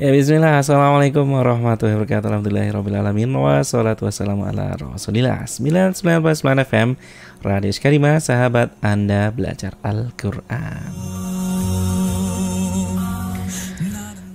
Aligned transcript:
Ya 0.00 0.08
bismillah. 0.16 0.64
Assalamualaikum 0.64 1.28
warahmatullahi 1.28 1.92
wabarakatuh. 2.00 2.32
Alhamdulillahirrahmanirrahim 2.32 3.36
Wassalatu 3.36 4.08
wassalamu 4.08 4.48
ala 4.48 4.72
rasulillah. 4.72 5.44
99.9 5.44 6.16
FM 6.40 6.96
Radio 7.44 7.68
Skarima 7.68 8.16
Sahabat 8.16 8.72
Anda 8.80 9.28
belajar 9.28 9.76
Al-Quran. 9.84 10.88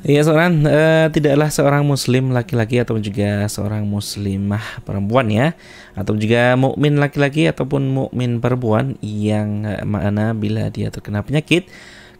Ya 0.05 0.21
seorang 0.21 0.69
uh, 0.69 1.09
tidaklah 1.09 1.49
seorang 1.49 1.81
muslim 1.81 2.29
laki-laki 2.29 2.85
atau 2.85 3.01
juga 3.01 3.49
seorang 3.49 3.89
muslimah 3.89 4.85
perempuan 4.85 5.33
ya. 5.33 5.57
Atau 5.97 6.13
juga 6.13 6.53
mukmin 6.61 7.01
laki-laki 7.01 7.49
ataupun 7.49 7.89
mukmin 7.89 8.37
perempuan 8.37 9.01
yang 9.01 9.65
uh, 9.65 9.81
mana 9.81 10.37
bila 10.37 10.69
dia 10.69 10.93
terkena 10.93 11.25
penyakit 11.25 11.65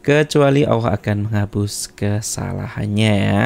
kecuali 0.06 0.62
Allah 0.62 0.94
akan 0.94 1.26
menghapus 1.26 1.90
kesalahannya 1.98 3.14
ya. 3.18 3.42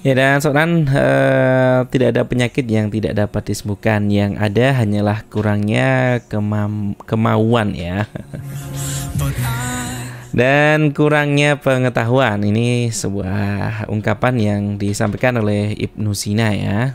Ya 0.00 0.12
dan 0.16 0.40
seorang 0.40 0.88
uh, 0.88 1.84
tidak 1.88 2.08
ada 2.16 2.22
penyakit 2.28 2.64
yang 2.68 2.92
tidak 2.92 3.16
dapat 3.16 3.52
disembuhkan 3.52 4.08
yang 4.12 4.36
ada 4.36 4.76
hanyalah 4.76 5.24
kurangnya 5.32 6.20
kema 6.28 6.96
kemauan 7.08 7.72
ya. 7.72 8.04
Dan 10.30 10.94
kurangnya 10.94 11.58
pengetahuan 11.58 12.38
ini 12.46 12.86
sebuah 12.94 13.90
ungkapan 13.90 14.34
yang 14.38 14.62
disampaikan 14.78 15.42
oleh 15.42 15.74
Ibnu 15.74 16.14
Sina 16.14 16.54
ya. 16.54 16.94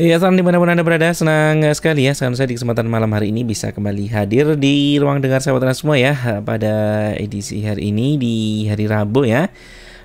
Iya, 0.00 0.16
salam 0.16 0.32
di 0.32 0.40
mana 0.40 0.56
pun 0.56 0.64
Anda 0.64 0.80
berada, 0.80 1.12
senang 1.12 1.60
sekali 1.76 2.08
ya 2.08 2.16
Sekarang 2.16 2.32
saya 2.32 2.48
di 2.48 2.56
kesempatan 2.56 2.88
malam 2.88 3.12
hari 3.12 3.28
ini 3.28 3.44
bisa 3.44 3.68
kembali 3.68 4.08
hadir 4.08 4.56
di 4.56 4.96
ruang 4.96 5.20
dengar 5.20 5.44
sahabat 5.44 5.76
semua 5.76 6.00
ya 6.00 6.16
Pada 6.40 7.12
edisi 7.20 7.60
hari 7.60 7.92
ini 7.92 8.16
di 8.16 8.64
hari 8.64 8.88
Rabu 8.88 9.28
ya 9.28 9.52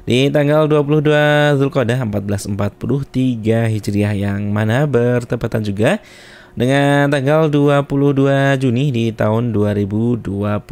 Di 0.04 0.28
tanggal 0.36 0.68
22 0.68 1.64
Zulkodah 1.64 2.04
1443 2.12 3.72
Hijriah 3.72 4.12
yang 4.20 4.52
mana 4.52 4.84
bertepatan 4.84 5.64
juga 5.64 6.04
dengan 6.56 7.12
tanggal 7.12 7.52
22 7.52 8.56
Juni 8.64 8.88
di 8.88 9.12
tahun 9.12 9.52
2022 9.52 10.64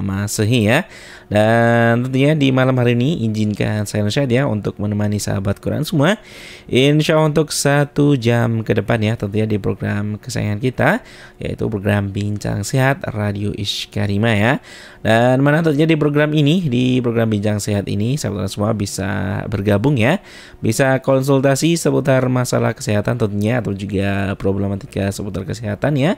Masehi 0.00 0.60
ya. 0.72 0.88
Dan 1.32 2.04
tentunya 2.04 2.36
di 2.36 2.52
malam 2.52 2.76
hari 2.76 2.92
ini 2.92 3.24
izinkan 3.24 3.88
saya 3.88 4.04
Nusyad 4.04 4.28
ya 4.28 4.44
untuk 4.44 4.76
menemani 4.76 5.16
sahabat 5.16 5.64
Quran 5.64 5.80
semua. 5.80 6.20
Insya 6.68 7.16
Allah 7.16 7.32
untuk 7.32 7.48
satu 7.48 8.20
jam 8.20 8.60
ke 8.60 8.76
depan 8.76 9.00
ya 9.00 9.16
tentunya 9.16 9.48
di 9.48 9.56
program 9.56 10.20
kesayangan 10.20 10.60
kita 10.60 11.00
yaitu 11.40 11.72
program 11.72 12.12
Bincang 12.12 12.60
Sehat 12.68 13.00
Radio 13.16 13.48
Ishkarima 13.56 14.28
ya. 14.36 14.60
Dan 15.00 15.40
mana 15.40 15.64
tentunya 15.64 15.88
di 15.88 15.96
program 15.96 16.36
ini 16.36 16.68
di 16.68 17.00
program 17.00 17.32
Bincang 17.32 17.64
Sehat 17.64 17.88
ini 17.88 18.20
sahabat 18.20 18.52
semua 18.52 18.76
bisa 18.76 19.40
bergabung 19.48 19.96
ya. 19.96 20.20
Bisa 20.60 21.00
konsultasi 21.00 21.80
seputar 21.80 22.28
masalah 22.28 22.76
kesehatan 22.76 23.16
tentunya 23.16 23.64
atau 23.64 23.72
juga 23.72 24.36
problematika 24.36 25.08
seputar 25.08 25.48
kesehatan 25.48 25.96
ya. 25.96 26.12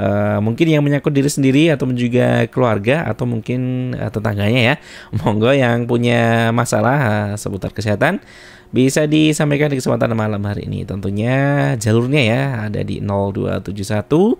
Uh, 0.00 0.38
mungkin 0.40 0.70
yang 0.70 0.80
menyangkut 0.80 1.12
diri 1.12 1.28
sendiri 1.28 1.68
atau 1.74 1.84
juga 1.92 2.46
keluarga 2.48 3.04
atau 3.04 3.26
mungkin 3.26 3.92
uh, 3.98 4.08
tetangganya 4.08 4.60
ya. 4.60 4.74
Monggo 5.20 5.50
yang 5.50 5.84
punya 5.90 6.52
masalah 6.54 6.98
uh, 6.98 7.32
seputar 7.36 7.74
kesehatan 7.74 8.22
bisa 8.70 9.04
disampaikan 9.10 9.68
di 9.68 9.76
kesempatan 9.82 10.14
malam 10.14 10.40
hari 10.46 10.70
ini. 10.70 10.86
Tentunya 10.86 11.74
jalurnya 11.76 12.22
ya 12.22 12.42
ada 12.70 12.80
di 12.86 13.02
0271 13.02 14.38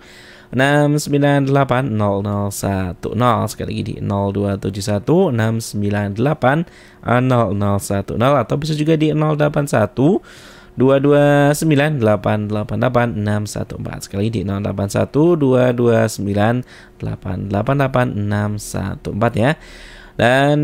698 0.50 1.46
0010 1.94 3.46
sekali 3.46 3.70
lagi 3.70 3.82
di 3.86 3.94
0271 4.02 5.30
698 5.30 7.06
0010 7.06 8.18
atau 8.18 8.56
bisa 8.58 8.74
juga 8.74 8.98
di 8.98 9.14
081 9.14 10.18
dua 10.78 11.02
dua 11.02 11.50
sembilan 11.50 11.98
delapan 11.98 12.46
delapan 12.46 12.76
delapan 12.78 13.08
enam 13.16 13.42
satu 13.46 13.78
empat. 13.78 14.06
Sekali 14.06 14.30
di 14.30 14.46
nol 14.46 14.62
delapan 14.62 14.86
satu 14.86 15.34
dua 15.34 15.74
dua 15.74 16.06
sembilan 16.06 16.62
delapan 17.00 17.48
delapan 17.48 17.74
delapan 17.80 18.06
enam 18.14 18.50
satu 18.60 19.14
empat 19.14 19.32
ya 19.34 19.50
dan 20.20 20.60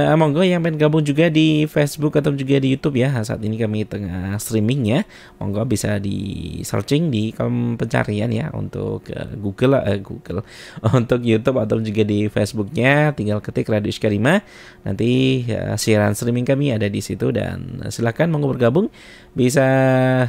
uh, 0.00 0.16
monggo 0.16 0.40
yang 0.40 0.64
pengen 0.64 0.80
gabung 0.80 1.04
juga 1.04 1.28
di 1.28 1.68
Facebook 1.68 2.16
atau 2.16 2.32
juga 2.32 2.56
di 2.56 2.72
YouTube 2.72 2.96
ya. 2.96 3.12
Saat 3.20 3.44
ini 3.44 3.60
kami 3.60 3.84
tengah 3.84 4.40
streaming 4.40 4.80
ya. 4.88 5.00
Monggo 5.36 5.60
bisa 5.68 6.00
di 6.00 6.56
searching 6.64 7.12
di 7.12 7.28
kolom 7.36 7.76
pencarian 7.76 8.32
ya 8.32 8.48
untuk 8.56 9.04
uh, 9.12 9.28
Google 9.36 9.76
uh, 9.76 10.00
Google 10.00 10.40
untuk 11.04 11.20
YouTube 11.20 11.60
atau 11.60 11.84
juga 11.84 12.00
di 12.00 12.32
Facebooknya 12.32 13.12
tinggal 13.12 13.44
ketik 13.44 13.68
Radio 13.68 13.92
Iskarima. 13.92 14.40
Nanti 14.88 15.44
uh, 15.52 15.76
siaran 15.76 16.16
streaming 16.16 16.48
kami 16.48 16.72
ada 16.72 16.88
di 16.88 17.04
situ 17.04 17.28
dan 17.28 17.84
silakan 17.92 18.32
monggo 18.32 18.56
bergabung. 18.56 18.88
Bisa 19.36 19.68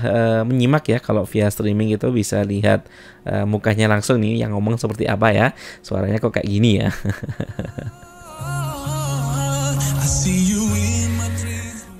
uh, 0.03 0.43
menyimak 0.43 0.83
ya 0.91 0.99
kalau 0.99 1.23
via 1.23 1.47
streaming 1.47 1.95
itu 1.95 2.11
bisa 2.11 2.43
lihat 2.43 2.91
uh, 3.23 3.47
mukanya 3.47 3.87
langsung 3.87 4.19
nih 4.19 4.43
yang 4.43 4.51
ngomong 4.51 4.75
seperti 4.75 5.07
apa 5.07 5.31
ya. 5.31 5.47
Suaranya 5.79 6.19
kok 6.19 6.35
kayak 6.35 6.49
gini 6.51 6.83
ya. 6.83 6.91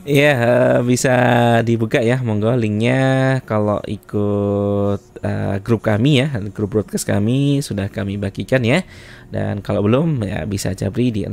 Iya 0.06 0.34
uh, 0.38 0.80
bisa 0.86 1.14
dibuka 1.66 1.98
ya 2.06 2.22
monggo 2.22 2.54
linknya. 2.54 3.42
Kalau 3.50 3.82
ikut 3.90 5.02
uh, 5.26 5.58
grup 5.66 5.82
kami 5.82 6.22
ya 6.22 6.30
grup 6.54 6.78
broadcast 6.78 7.10
kami 7.10 7.66
sudah 7.66 7.90
kami 7.90 8.22
bagikan 8.22 8.62
ya. 8.62 8.86
Dan 9.34 9.66
kalau 9.66 9.82
belum 9.82 10.22
ya 10.22 10.46
bisa 10.46 10.78
japri 10.78 11.10
di 11.10 11.26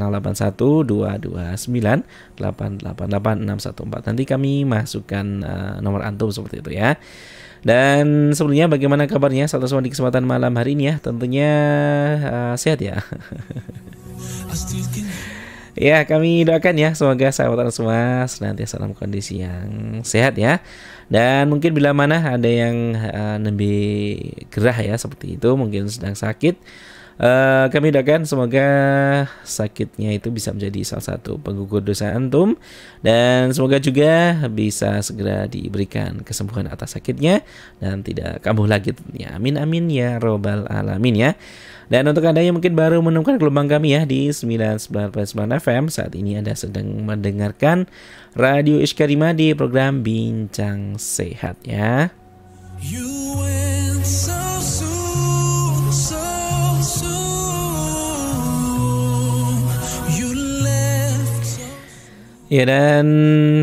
081229888614 2.40 4.08
nanti 4.08 4.24
kami 4.24 4.64
masukkan 4.64 5.26
uh, 5.44 5.76
nomor 5.84 6.08
antum 6.08 6.32
seperti 6.32 6.64
itu 6.64 6.72
ya. 6.72 6.96
Dan 7.60 8.32
sebelumnya 8.32 8.72
bagaimana 8.72 9.04
kabarnya? 9.04 9.44
Satu 9.44 9.68
semua 9.68 9.84
di 9.84 9.92
kesempatan 9.92 10.24
malam 10.24 10.56
hari 10.56 10.72
ini 10.72 10.88
ya. 10.88 10.96
Tentunya 10.96 11.52
uh, 12.24 12.56
sehat 12.56 12.80
ya 12.80 13.04
Ya, 15.72 16.04
kami 16.04 16.44
doakan 16.44 16.76
ya 16.76 16.90
semoga 16.92 17.32
sahabat 17.32 17.72
semua 17.72 18.28
senantiasa 18.28 18.76
dalam 18.76 18.92
kondisi 18.92 19.40
yang 19.40 20.04
sehat 20.04 20.36
ya. 20.36 20.60
Dan 21.08 21.48
mungkin 21.48 21.72
bila 21.72 21.96
mana 21.96 22.20
ada 22.20 22.48
yang 22.48 22.92
uh, 22.92 23.40
lebih 23.40 24.20
gerah 24.52 24.76
ya 24.76 24.94
seperti 25.00 25.40
itu, 25.40 25.48
mungkin 25.56 25.88
sedang 25.88 26.12
sakit, 26.12 26.60
Uh, 27.20 27.68
kami 27.68 27.92
doakan 27.92 28.24
semoga 28.24 28.66
sakitnya 29.44 30.16
itu 30.16 30.32
bisa 30.32 30.48
menjadi 30.48 30.80
salah 30.80 31.06
satu 31.12 31.36
penggugur 31.36 31.84
dosa 31.84 32.08
antum 32.16 32.56
dan 33.04 33.52
semoga 33.52 33.76
juga 33.76 34.42
bisa 34.48 34.96
segera 35.04 35.44
diberikan 35.44 36.24
kesembuhan 36.24 36.72
atas 36.72 36.96
sakitnya 36.96 37.44
dan 37.84 38.00
tidak 38.00 38.40
kambuh 38.40 38.64
lagi 38.64 38.96
tentunya. 38.96 39.28
Amin 39.36 39.60
amin 39.60 39.92
ya 39.92 40.16
robbal 40.18 40.64
alamin 40.72 41.14
ya. 41.14 41.30
Dan 41.92 42.08
untuk 42.08 42.24
Anda 42.24 42.40
yang 42.40 42.56
mungkin 42.56 42.72
baru 42.72 43.04
menemukan 43.04 43.36
gelombang 43.36 43.68
kami 43.68 43.92
ya 43.92 44.08
di 44.08 44.32
99.9 44.32 44.88
FM 45.60 45.92
Saat 45.92 46.16
ini 46.16 46.40
Anda 46.40 46.56
sedang 46.56 46.88
mendengarkan 47.04 47.84
Radio 48.32 48.80
Iskarima 48.80 49.36
di 49.36 49.52
program 49.52 50.00
Bincang 50.00 50.96
Sehat 50.96 51.60
ya 51.68 52.08
you 52.80 53.22
Ya 62.52 62.68
dan 62.68 63.08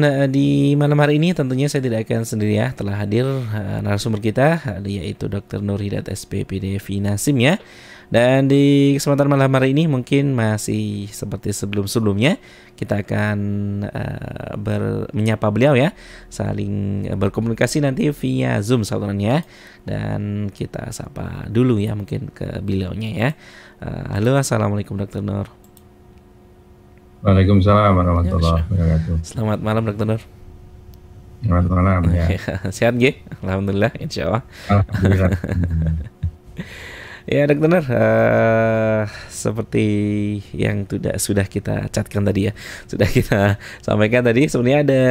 uh, 0.02 0.26
di 0.26 0.74
malam 0.74 0.98
hari 0.98 1.22
ini 1.22 1.38
tentunya 1.38 1.70
saya 1.70 1.86
tidak 1.86 2.10
akan 2.10 2.26
sendiri 2.26 2.58
ya 2.58 2.74
telah 2.74 2.98
hadir 2.98 3.22
uh, 3.22 3.86
narasumber 3.86 4.18
kita 4.18 4.58
yaitu 4.82 5.30
Dr. 5.30 5.62
Nur 5.62 5.78
Hidat 5.78 6.10
SPPD 6.10 6.82
Finasim 6.82 7.38
ya. 7.38 7.62
Dan 8.10 8.50
di 8.50 8.98
kesempatan 8.98 9.30
malam 9.30 9.54
hari 9.54 9.70
ini 9.70 9.86
mungkin 9.86 10.34
masih 10.34 11.06
seperti 11.14 11.54
sebelum-sebelumnya 11.54 12.42
kita 12.74 13.06
akan 13.06 13.38
uh, 13.86 14.58
ber, 14.58 15.06
menyapa 15.14 15.46
beliau 15.54 15.78
ya, 15.78 15.94
saling 16.26 17.06
berkomunikasi 17.14 17.86
nanti 17.86 18.10
via 18.10 18.58
Zoom 18.66 18.82
saudaranya 18.82 19.46
dan 19.86 20.50
kita 20.50 20.90
sapa 20.90 21.46
dulu 21.54 21.78
ya 21.78 21.94
mungkin 21.94 22.34
ke 22.34 22.58
beliaunya 22.66 23.10
ya. 23.14 23.30
Uh, 23.78 24.18
halo 24.18 24.34
assalamualaikum 24.42 24.98
Dr. 24.98 25.22
Nur. 25.22 25.46
Waalaikumsalam 27.22 27.94
warahmatullahi 27.94 28.66
wabarakatuh. 28.74 29.16
Selamat 29.22 29.60
malam 29.62 29.86
Dr. 29.86 30.06
Nur. 30.10 30.22
Selamat 31.46 31.66
malam 31.70 32.02
ya. 32.10 32.26
Sehat 32.76 32.98
G? 32.98 33.22
Alhamdulillah 33.46 33.94
insya 34.02 34.34
Allah. 34.34 34.44
Alhamdulillah. 34.66 35.30
Ya 37.28 37.44
dokter, 37.50 37.84
uh, 37.84 39.04
seperti 39.28 39.88
yang 40.56 40.88
sudah 40.88 41.16
sudah 41.20 41.46
kita 41.48 41.92
catkan 41.92 42.24
tadi 42.24 42.48
ya, 42.48 42.54
sudah 42.88 43.10
kita 43.10 43.58
sampaikan 43.86 44.24
tadi. 44.24 44.48
Sebenarnya 44.48 44.80
ada 44.88 45.04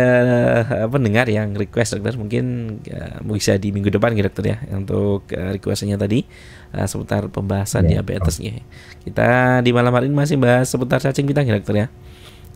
uh, 0.85 0.89
pendengar 0.89 1.27
yang 1.29 1.53
request 1.53 1.99
dokter, 1.99 2.17
mungkin 2.17 2.45
uh, 2.89 3.21
bisa 3.29 3.61
di 3.61 3.75
minggu 3.75 3.93
depan 3.93 4.17
ya 4.17 4.25
dokter 4.25 4.45
ya 4.55 4.57
untuk 4.73 5.29
uh, 5.35 5.51
requestnya 5.53 6.01
tadi 6.01 6.25
uh, 6.73 6.87
seputar 6.89 7.29
pembahasan 7.29 7.89
ya. 7.89 8.01
diabetesnya. 8.01 8.65
Kita 9.05 9.61
di 9.61 9.71
malam 9.75 9.93
hari 9.93 10.09
ini 10.09 10.17
masih 10.17 10.37
bahas 10.41 10.69
seputar 10.69 11.03
cacing 11.03 11.29
pita 11.29 11.45
ya 11.45 11.57
dokter 11.61 11.75
ya, 11.75 11.87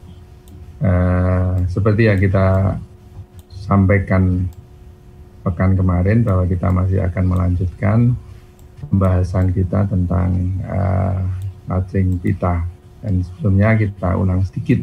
Uh, 0.78 1.58
seperti 1.66 2.06
yang 2.06 2.22
kita 2.22 2.78
sampaikan 3.50 4.46
pekan 5.42 5.74
kemarin 5.74 6.22
bahwa 6.22 6.46
kita 6.46 6.70
masih 6.70 7.02
akan 7.02 7.24
melanjutkan 7.26 7.98
pembahasan 8.86 9.50
kita 9.50 9.90
tentang 9.90 10.54
uh, 10.62 11.18
pita 12.22 12.62
dan 13.02 13.14
sebelumnya 13.26 13.74
kita 13.74 14.14
ulang 14.14 14.42
sedikit 14.46 14.80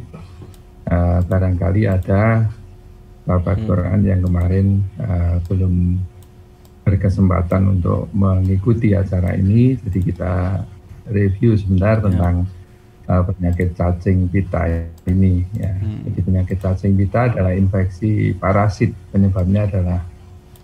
uh, 0.92 1.24
barangkali 1.26 1.88
ada 1.88 2.52
bapak 3.26 3.58
hmm. 3.62 3.66
Quran 3.66 4.00
yang 4.06 4.22
kemarin 4.22 4.68
uh, 5.02 5.40
belum 5.48 5.98
berkesempatan 6.86 7.80
untuk 7.80 8.12
mengikuti 8.14 8.94
acara 8.94 9.34
ini 9.34 9.80
jadi 9.82 10.00
kita 10.04 10.34
review 11.10 11.58
sebentar 11.58 11.98
ya. 11.98 12.06
Uh, 13.10 13.22
penyakit 13.26 13.74
cacing 13.78 14.30
pita 14.30 14.66
ini 15.06 15.46
ya. 15.56 15.72
Hmm. 15.74 16.06
Jadi 16.10 16.20
penyakit 16.26 16.58
cacing 16.62 16.94
pita 16.98 17.32
adalah 17.32 17.54
infeksi 17.54 18.34
parasit 18.36 18.92
penyebabnya 19.14 19.70
adalah 19.70 20.00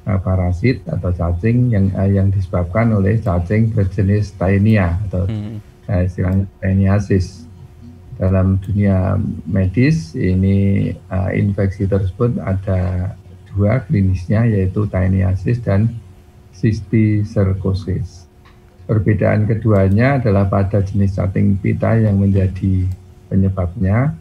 uh, 0.05 0.19
parasit 0.21 0.81
atau 0.89 1.09
cacing 1.13 1.73
yang 1.73 1.85
uh, 1.93 2.09
yang 2.09 2.27
disebabkan 2.33 2.93
oleh 2.93 3.21
cacing 3.21 3.73
berjenis 3.73 4.33
Taenia 4.35 4.97
atau 5.09 5.25
hmm. 5.29 5.57
uh, 5.89 6.01
istilahnya 6.05 6.45
Taeniasis. 6.61 7.47
Dalam 8.21 8.61
dunia 8.61 9.17
medis 9.49 10.13
ini 10.13 10.93
uh, 11.09 11.33
infeksi 11.33 11.89
tersebut 11.89 12.37
ada 12.37 13.13
dua 13.49 13.81
klinisnya 13.81 14.45
yaitu 14.45 14.85
Taeniasis 14.85 15.57
dan 15.65 15.97
Cysticercosis. 16.53 18.20
Perbedaan 18.91 19.47
keduanya 19.47 20.19
adalah 20.19 20.51
pada 20.51 20.83
jenis 20.83 21.15
cacing 21.15 21.55
pita 21.63 21.95
yang 21.95 22.19
menjadi 22.19 22.91
penyebabnya. 23.31 24.19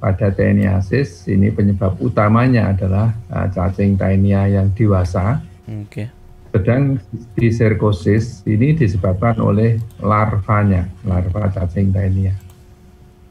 Pada 0.00 0.32
Taeniasis 0.32 1.28
ini 1.28 1.52
penyebab 1.52 2.00
utamanya 2.00 2.72
adalah 2.72 3.12
uh, 3.28 3.44
cacing 3.52 4.00
Taenia 4.00 4.48
yang 4.48 4.72
dewasa. 4.72 5.44
Okay. 5.68 6.08
Sedang 6.56 6.96
di 7.36 7.52
serkosis 7.52 8.40
ini 8.48 8.72
disebabkan 8.72 9.44
oleh 9.44 9.76
larvanya, 10.00 10.88
larva 11.04 11.52
cacing 11.52 11.92
Taenia. 11.92 12.32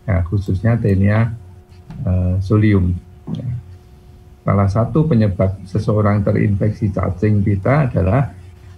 Ya, 0.05 0.21
khususnya 0.29 0.77
Taenia 0.77 1.33
uh, 2.05 2.37
solium. 2.37 2.93
Ya. 3.33 3.49
Salah 4.45 4.69
satu 4.69 5.09
penyebab 5.09 5.57
seseorang 5.65 6.21
terinfeksi 6.21 6.93
cacing 6.93 7.41
pita 7.41 7.89
adalah 7.89 8.36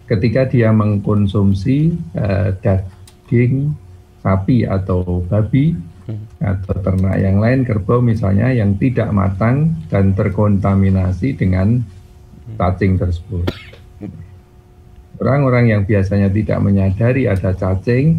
ketika 0.09 0.50
dia 0.50 0.73
mengkonsumsi 0.73 1.94
uh, 2.17 2.50
daging 2.65 3.77
sapi 4.25 4.65
atau 4.65 5.21
babi 5.29 5.77
hmm. 5.77 6.41
atau 6.41 6.75
ternak 6.81 7.15
yang 7.21 7.38
lain 7.38 7.61
kerbau 7.61 8.01
misalnya 8.01 8.50
yang 8.50 8.73
tidak 8.81 9.13
matang 9.13 9.77
dan 9.94 10.17
terkontaminasi 10.17 11.38
dengan 11.38 11.85
hmm. 11.85 12.57
cacing 12.57 12.97
tersebut. 12.97 13.45
Orang-orang 15.19 15.77
yang 15.77 15.81
biasanya 15.83 16.31
tidak 16.31 16.57
menyadari 16.63 17.27
ada 17.27 17.51
cacing 17.51 18.17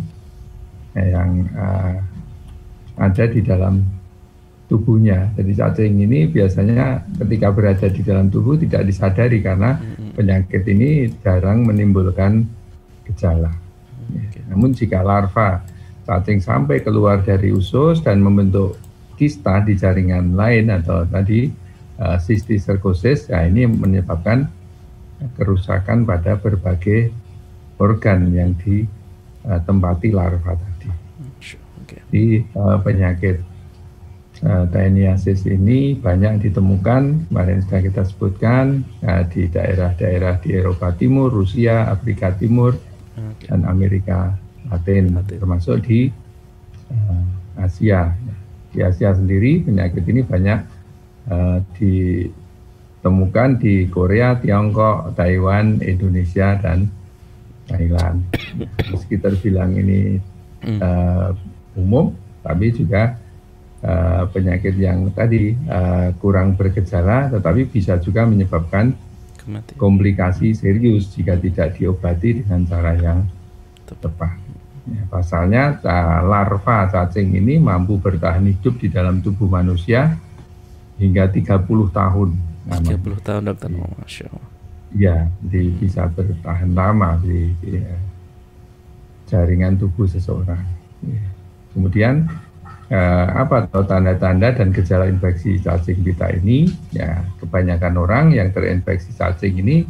eh, 0.94 1.08
yang 1.10 1.48
uh, 1.56 1.96
ada 3.00 3.24
di 3.24 3.40
dalam 3.40 3.80
tubuhnya. 4.68 5.32
Jadi 5.34 5.52
cacing 5.56 5.92
ini 5.96 6.28
biasanya 6.28 7.02
ketika 7.24 7.48
berada 7.50 7.88
di 7.88 8.04
dalam 8.04 8.28
tubuh 8.28 8.60
tidak 8.60 8.84
disadari 8.86 9.40
karena 9.40 9.80
hmm 9.80 9.99
penyakit 10.20 10.68
ini 10.68 11.08
jarang 11.24 11.64
menimbulkan 11.64 12.44
gejala. 13.08 13.48
Okay. 14.28 14.44
Namun 14.52 14.76
jika 14.76 15.00
larva 15.00 15.64
cacing 16.04 16.44
sampai 16.44 16.84
keluar 16.84 17.24
dari 17.24 17.48
usus 17.48 18.04
dan 18.04 18.20
membentuk 18.20 18.76
kista 19.16 19.64
di 19.64 19.80
jaringan 19.80 20.36
lain 20.36 20.68
atau 20.68 21.08
tadi 21.08 21.48
uh, 21.96 22.20
ya 22.20 23.48
ini 23.48 23.64
menyebabkan 23.64 24.44
kerusakan 25.40 26.04
pada 26.04 26.36
berbagai 26.36 27.12
organ 27.80 28.28
yang 28.32 28.52
ditempati 28.60 30.08
larva 30.12 30.52
tadi. 30.52 30.88
Okay. 31.88 32.00
Di 32.12 32.24
uh, 32.52 32.76
penyakit 32.84 33.40
uh, 34.44 34.64
Taeniasis 34.68 35.44
ini 35.48 35.96
banyak 35.96 36.48
ditemukan 36.48 37.28
kemarin 37.28 37.60
sudah 37.64 37.80
kita 37.84 38.02
sebutkan 38.08 38.84
uh, 39.04 39.22
di 39.28 39.48
daerah-daerah 39.48 40.40
di 40.40 40.56
Eropa 40.56 40.92
Timur, 40.96 41.28
Rusia, 41.32 41.88
Afrika 41.92 42.32
Timur, 42.32 42.76
okay. 43.16 43.48
dan 43.48 43.68
Amerika 43.68 44.34
Latin, 44.72 45.12
Latin, 45.16 45.38
termasuk 45.40 45.84
di 45.84 46.08
uh, 46.88 47.24
Asia. 47.60 48.16
Di 48.70 48.80
Asia 48.86 49.12
sendiri 49.12 49.66
penyakit 49.66 50.06
ini 50.06 50.22
banyak 50.22 50.82
ditemukan 51.78 53.50
di 53.62 53.86
Korea, 53.86 54.34
Tiongkok, 54.40 55.14
Taiwan, 55.14 55.78
Indonesia, 55.78 56.58
dan 56.58 56.90
Thailand. 57.70 58.26
Meski 58.90 59.14
terbilang 59.20 59.78
ini 59.78 60.18
uh, 60.80 61.30
umum, 61.78 62.10
tapi 62.42 62.74
juga 62.74 63.19
uh, 63.84 64.24
penyakit 64.30 64.76
yang 64.76 65.08
tadi 65.12 65.56
uh, 65.68 66.12
kurang 66.20 66.56
bergejala, 66.56 67.32
tetapi 67.32 67.68
bisa 67.68 67.96
juga 68.00 68.24
menyebabkan 68.28 68.92
mati. 69.48 69.74
komplikasi 69.76 70.52
serius 70.52 71.12
jika 71.16 71.36
tidak 71.36 71.76
diobati 71.76 72.44
dengan 72.44 72.64
cara 72.68 72.92
yang 72.96 73.20
tepat. 73.90 74.38
Ya, 74.90 75.02
pasalnya 75.06 75.76
larva 76.24 76.88
cacing 76.88 77.36
ini 77.36 77.60
mampu 77.60 78.00
bertahan 78.00 78.42
hidup 78.48 78.80
di 78.80 78.88
dalam 78.88 79.20
tubuh 79.20 79.46
manusia 79.46 80.16
hingga 80.96 81.28
30 81.28 81.66
tahun. 81.90 82.28
30 82.70 83.26
tahun 83.26 83.42
dokter, 83.50 83.68
oh, 83.76 83.92
Masya 83.98 84.26
Allah. 84.30 84.48
Ya, 84.90 85.16
di, 85.38 85.70
bisa 85.74 86.06
bertahan 86.10 86.74
lama 86.74 87.18
di, 87.22 87.54
di 87.62 87.78
ya, 87.78 87.94
jaringan 89.30 89.78
tubuh 89.78 90.06
seseorang. 90.10 90.62
Ya. 91.06 91.24
Kemudian 91.70 92.26
eh, 92.90 93.26
apa 93.30 93.70
tanda-tanda 93.70 94.50
dan 94.50 94.74
gejala 94.74 95.06
infeksi 95.06 95.62
cacing 95.62 96.02
pita 96.02 96.26
ini? 96.34 96.66
Ya, 96.90 97.22
kebanyakan 97.38 97.94
orang 97.96 98.34
yang 98.34 98.50
terinfeksi 98.50 99.14
cacing 99.14 99.62
ini 99.62 99.86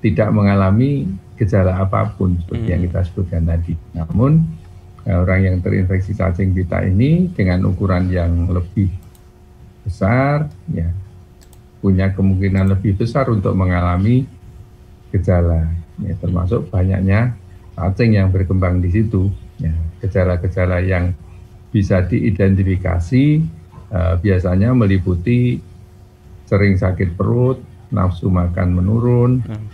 tidak 0.00 0.32
mengalami 0.32 1.08
gejala 1.36 1.80
apa 1.84 2.16
pun 2.16 2.40
seperti 2.40 2.64
hmm. 2.64 2.72
yang 2.72 2.80
kita 2.88 3.00
sebutkan 3.04 3.42
tadi. 3.44 3.76
Namun 3.92 4.40
eh, 5.04 5.16
orang 5.16 5.40
yang 5.44 5.56
terinfeksi 5.60 6.16
cacing 6.16 6.56
pita 6.56 6.80
ini 6.82 7.28
dengan 7.30 7.68
ukuran 7.68 8.08
yang 8.08 8.48
lebih 8.48 8.88
besar, 9.84 10.48
ya 10.72 10.88
punya 11.84 12.08
kemungkinan 12.16 12.72
lebih 12.72 12.96
besar 12.96 13.28
untuk 13.28 13.52
mengalami 13.52 14.24
gejala, 15.12 15.68
ya, 16.00 16.16
termasuk 16.16 16.72
banyaknya 16.72 17.36
cacing 17.76 18.16
yang 18.16 18.32
berkembang 18.32 18.80
di 18.80 18.88
situ. 18.88 19.28
Ya, 19.60 19.70
gejala-gejala 20.02 20.82
yang 20.82 21.14
bisa 21.74 22.06
diidentifikasi 22.06 23.42
uh, 23.90 24.14
biasanya 24.22 24.70
meliputi 24.70 25.58
sering 26.46 26.78
sakit 26.78 27.18
perut, 27.18 27.58
nafsu 27.90 28.30
makan 28.30 28.78
menurun, 28.78 29.42
hmm. 29.42 29.66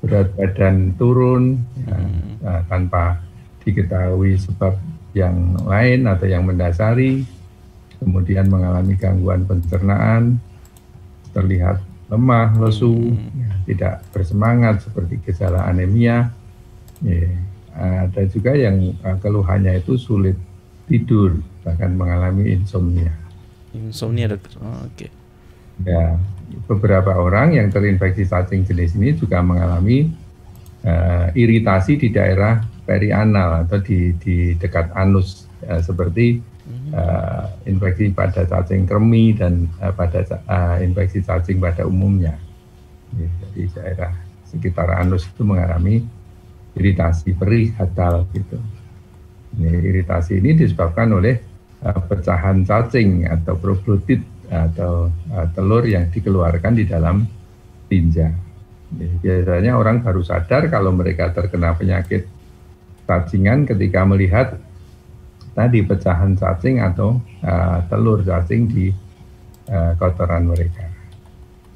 berat 0.00 0.32
badan 0.40 0.96
turun 0.96 1.60
ya, 1.84 2.00
uh, 2.48 2.60
tanpa 2.64 3.20
diketahui 3.60 4.40
sebab 4.40 4.72
yang 5.12 5.60
lain 5.68 6.08
atau 6.08 6.24
yang 6.24 6.48
mendasari, 6.48 7.28
kemudian 8.00 8.48
mengalami 8.48 8.96
gangguan 8.96 9.44
pencernaan, 9.44 10.40
terlihat 11.36 11.84
lemah, 12.08 12.56
lesu, 12.56 13.12
hmm. 13.12 13.36
ya, 13.36 13.52
tidak 13.68 13.94
bersemangat 14.16 14.80
seperti 14.80 15.20
gejala 15.28 15.68
anemia. 15.68 16.32
Ya, 17.04 17.36
ada 17.76 18.22
juga 18.32 18.56
yang 18.56 18.96
uh, 19.04 19.18
keluhannya 19.20 19.82
itu 19.82 20.00
sulit 20.00 20.38
tidur 20.88 21.40
bahkan 21.64 21.96
mengalami 21.96 22.54
insomnia. 22.54 23.12
Insomnia 23.72 24.30
dokter. 24.30 24.52
Oh, 24.60 24.84
Oke. 24.84 25.08
Okay. 25.08 25.10
Ya, 25.82 26.14
beberapa 26.70 27.18
orang 27.18 27.58
yang 27.58 27.68
terinfeksi 27.72 28.30
cacing 28.30 28.62
jenis 28.62 28.94
ini 28.94 29.16
juga 29.18 29.42
mengalami 29.42 30.12
uh, 30.86 31.34
iritasi 31.34 31.98
di 31.98 32.14
daerah 32.14 32.62
perianal 32.86 33.66
atau 33.66 33.82
di 33.82 34.14
di 34.22 34.54
dekat 34.54 34.94
anus 34.94 35.50
uh, 35.66 35.82
seperti 35.82 36.38
uh, 36.94 37.50
infeksi 37.66 38.12
pada 38.14 38.46
cacing 38.46 38.86
kremi 38.86 39.34
dan 39.34 39.66
uh, 39.82 39.90
pada 39.90 40.22
uh, 40.46 40.78
infeksi 40.78 41.24
cacing 41.24 41.58
pada 41.58 41.88
umumnya. 41.88 42.38
Ya, 43.18 43.28
jadi 43.50 43.62
daerah 43.74 44.12
sekitar 44.46 44.94
anus 45.02 45.26
itu 45.26 45.42
mengalami 45.42 46.06
iritasi 46.78 47.34
perih 47.34 47.74
gatal 47.74 48.26
gitu. 48.30 48.58
Ini, 49.54 49.70
iritasi 49.70 50.42
ini 50.42 50.58
disebabkan 50.58 51.14
oleh 51.14 51.38
uh, 51.86 52.00
pecahan 52.10 52.66
cacing 52.66 53.30
atau 53.30 53.54
probiotik 53.54 54.22
atau 54.50 55.08
uh, 55.30 55.46
telur 55.54 55.86
yang 55.86 56.10
dikeluarkan 56.10 56.74
di 56.74 56.84
dalam 56.84 57.22
tinja. 57.86 58.34
Biasanya 58.94 59.74
orang 59.74 60.02
baru 60.02 60.22
sadar 60.22 60.70
kalau 60.70 60.94
mereka 60.94 61.34
terkena 61.34 61.74
penyakit 61.74 62.30
cacingan 63.04 63.66
ketika 63.66 64.06
melihat 64.06 64.54
tadi 65.54 65.82
pecahan 65.82 66.34
cacing 66.34 66.82
atau 66.82 67.18
uh, 67.42 67.78
telur 67.90 68.22
cacing 68.22 68.70
di 68.70 68.90
uh, 69.70 69.92
kotoran 69.98 70.50
mereka. 70.50 70.86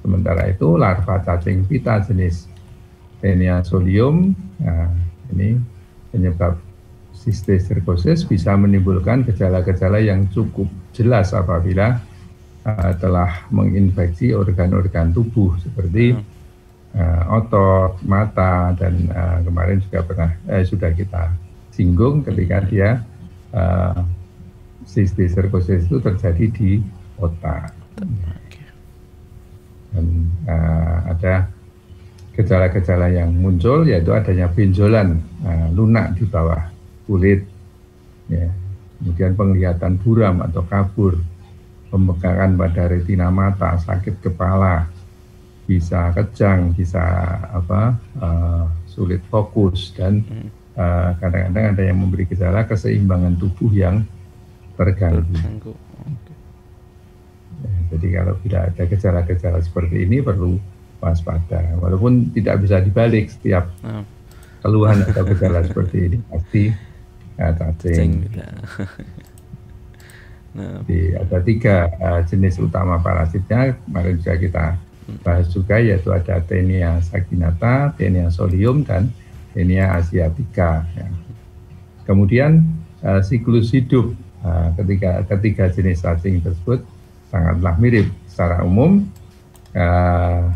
Sementara 0.03 0.47
itu 0.47 0.79
larva 0.79 1.19
cacing 1.23 1.67
pita 1.67 2.03
jenis 2.03 2.47
Tenia 3.19 3.67
solium, 3.67 4.31
ini 5.35 5.59
penyebab 6.15 6.55
sistiserkosis 7.29 8.25
bisa 8.25 8.57
menimbulkan 8.57 9.21
gejala-gejala 9.29 10.01
yang 10.01 10.25
cukup 10.33 10.65
jelas 10.97 11.37
apabila 11.37 12.01
uh, 12.65 12.93
telah 12.97 13.45
menginfeksi 13.53 14.33
organ-organ 14.33 15.13
tubuh 15.13 15.53
seperti 15.61 16.17
uh, 16.97 17.23
otot, 17.37 18.01
mata, 18.09 18.73
dan 18.81 19.13
uh, 19.13 19.45
kemarin 19.45 19.85
juga 19.85 20.01
pernah 20.09 20.31
eh, 20.49 20.65
sudah 20.65 20.89
kita 20.97 21.37
singgung 21.69 22.25
ketika 22.25 22.65
hmm. 22.65 22.69
dia 22.73 22.91
uh, 23.53 24.01
sistiserkosis 24.89 25.85
itu 25.85 26.01
terjadi 26.01 26.45
di 26.49 26.71
otak. 27.21 27.77
Dan 29.93 30.33
uh, 30.49 31.13
ada 31.13 31.53
gejala-gejala 32.33 33.13
yang 33.13 33.35
muncul 33.37 33.85
yaitu 33.85 34.15
adanya 34.17 34.49
benjolan 34.49 35.21
uh, 35.45 35.69
lunak 35.75 36.15
di 36.17 36.25
bawah 36.25 36.78
kulit, 37.09 37.49
ya. 38.29 38.53
kemudian 39.01 39.33
penglihatan 39.33 39.97
buram 39.97 40.45
atau 40.45 40.61
kabur, 40.69 41.17
pembegakan 41.89 42.61
pada 42.61 42.93
retina 42.93 43.33
mata, 43.33 43.81
sakit 43.81 44.21
kepala, 44.21 44.93
bisa 45.69 46.13
kejang, 46.17 46.73
bisa 46.73 47.05
apa 47.53 47.97
uh, 48.21 48.65
sulit 48.89 49.21
fokus 49.29 49.93
dan 49.93 50.25
uh, 50.77 51.13
kadang-kadang 51.21 51.77
ada 51.77 51.83
yang 51.85 52.01
memberi 52.01 52.25
gejala 52.25 52.65
keseimbangan 52.65 53.37
tubuh 53.37 53.69
yang 53.73 54.05
terganggu. 54.81 55.77
Ya, 57.59 57.75
jadi 57.93 58.07
kalau 58.23 58.35
tidak 58.47 58.63
ada 58.73 58.83
gejala-gejala 58.87 59.59
seperti 59.61 60.09
ini 60.09 60.23
perlu 60.23 60.57
waspada, 61.05 61.77
walaupun 61.79 62.31
tidak 62.33 62.65
bisa 62.65 62.81
dibalik 62.81 63.29
setiap 63.29 63.69
ah. 63.85 64.03
keluhan 64.63 65.05
atau 65.05 65.23
gejala 65.27 65.63
seperti 65.67 65.99
ini 66.11 66.19
pasti 66.27 66.63
ya, 67.39 67.55
cacing. 67.55 68.27
nah. 70.59 70.83
Di, 70.83 71.15
ada 71.15 71.39
tiga 71.47 71.89
uh, 72.03 72.21
jenis 72.27 72.59
utama 72.59 72.99
parasitnya, 72.99 73.79
kemarin 73.87 74.19
juga 74.19 74.35
kita 74.37 74.65
bahas 75.25 75.49
juga 75.49 75.81
yaitu 75.81 76.13
ada 76.13 76.43
Tenia 76.45 77.01
saginata, 77.01 77.95
Tenia 77.97 78.29
solium, 78.29 78.85
dan 78.85 79.09
Tenia 79.57 79.97
asiatica. 79.97 80.85
Ya. 80.93 81.09
Kemudian 82.05 82.67
uh, 83.01 83.23
siklus 83.25 83.73
hidup 83.73 84.13
uh, 84.45 84.75
ketiga, 84.77 85.25
ketiga 85.25 85.71
jenis 85.73 86.05
cacing 86.05 86.45
tersebut 86.45 86.85
sangatlah 87.33 87.79
mirip 87.81 88.11
secara 88.29 88.67
umum. 88.67 89.07
Uh, 89.73 90.51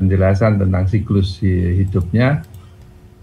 penjelasan 0.00 0.58
tentang 0.58 0.88
siklus 0.88 1.38
hidupnya 1.38 2.42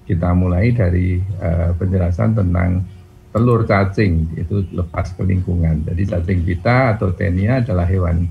kita 0.10 0.34
mulai 0.34 0.74
dari 0.74 1.22
uh, 1.22 1.78
penjelasan 1.78 2.34
tentang 2.34 2.82
telur 3.30 3.62
cacing 3.70 4.34
itu 4.42 4.66
lepas 4.74 5.14
ke 5.14 5.22
lingkungan. 5.22 5.86
Jadi 5.86 6.02
cacing 6.10 6.42
pita 6.42 6.98
atau 6.98 7.14
tenia 7.14 7.62
adalah 7.62 7.86
hewan 7.86 8.26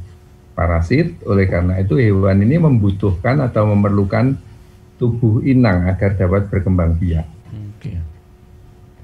parasit. 0.58 1.22
Oleh 1.22 1.46
karena 1.46 1.78
itu 1.78 1.94
hewan 2.02 2.42
ini 2.42 2.58
membutuhkan 2.58 3.38
atau 3.46 3.70
memerlukan 3.70 4.34
tubuh 4.98 5.38
inang 5.46 5.86
agar 5.86 6.18
dapat 6.18 6.50
berkembang 6.50 6.98
biak. 6.98 7.30
Okay. 7.78 8.02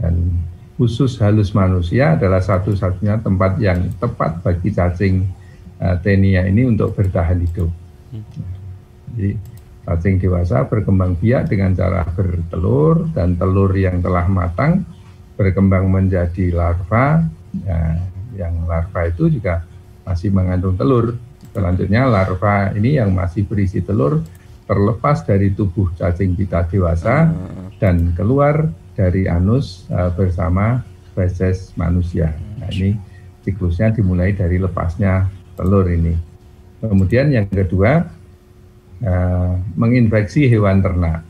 Dan 0.03 0.43
khusus 0.75 1.15
halus 1.23 1.55
manusia 1.55 2.19
adalah 2.19 2.43
satu-satunya 2.43 3.23
tempat 3.23 3.63
yang 3.63 3.95
tepat 4.03 4.43
bagi 4.43 4.75
cacing 4.75 5.23
uh, 5.79 5.95
tenia 6.03 6.43
ini 6.51 6.67
untuk 6.67 6.91
bertahan 6.99 7.39
hidup. 7.39 7.71
Hmm. 8.11 8.27
Jadi 9.15 9.54
Cacing 9.85 10.17
dewasa 10.17 10.65
berkembang 10.65 11.13
biak 11.21 11.53
dengan 11.53 11.77
cara 11.77 12.09
bertelur 12.09 13.13
dan 13.13 13.37
telur 13.37 13.69
yang 13.77 14.01
telah 14.01 14.25
matang 14.25 14.81
berkembang 15.37 15.93
menjadi 15.93 16.57
larva. 16.57 17.21
Ya, 17.63 18.01
yang 18.35 18.65
larva 18.65 19.07
itu 19.07 19.29
juga 19.29 19.63
masih 20.09 20.33
mengandung 20.33 20.75
telur. 20.75 21.21
Selanjutnya 21.53 22.09
larva 22.09 22.73
ini 22.73 22.97
yang 22.97 23.13
masih 23.13 23.45
berisi 23.45 23.85
telur 23.85 24.25
terlepas 24.65 25.21
dari 25.29 25.53
tubuh 25.53 25.93
cacing 26.01 26.33
pita 26.33 26.65
dewasa 26.65 27.29
dan 27.77 28.17
keluar 28.17 28.73
dari 28.97 29.29
anus 29.29 29.85
uh, 29.93 30.09
bersama 30.17 30.81
feses 31.13 31.77
manusia. 31.77 32.33
Nah, 32.59 32.73
ini 32.73 32.97
siklusnya 33.45 33.93
dimulai 33.93 34.33
dari 34.33 34.57
lepasnya 34.57 35.29
telur 35.55 35.87
ini. 35.93 36.17
Kemudian 36.81 37.33
yang 37.33 37.47
kedua, 37.49 38.09
uh, 39.03 39.59
menginfeksi 39.75 40.47
hewan 40.47 40.79
ternak. 40.85 41.27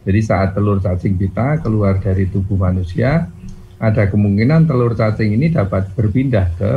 Jadi 0.00 0.20
saat 0.24 0.56
telur 0.56 0.80
cacing 0.80 1.14
pita 1.20 1.60
keluar 1.60 2.00
dari 2.00 2.24
tubuh 2.26 2.56
manusia, 2.56 3.28
ada 3.76 4.02
kemungkinan 4.08 4.64
telur 4.64 4.96
cacing 4.96 5.36
ini 5.36 5.52
dapat 5.52 5.92
berpindah 5.92 6.46
ke 6.56 6.72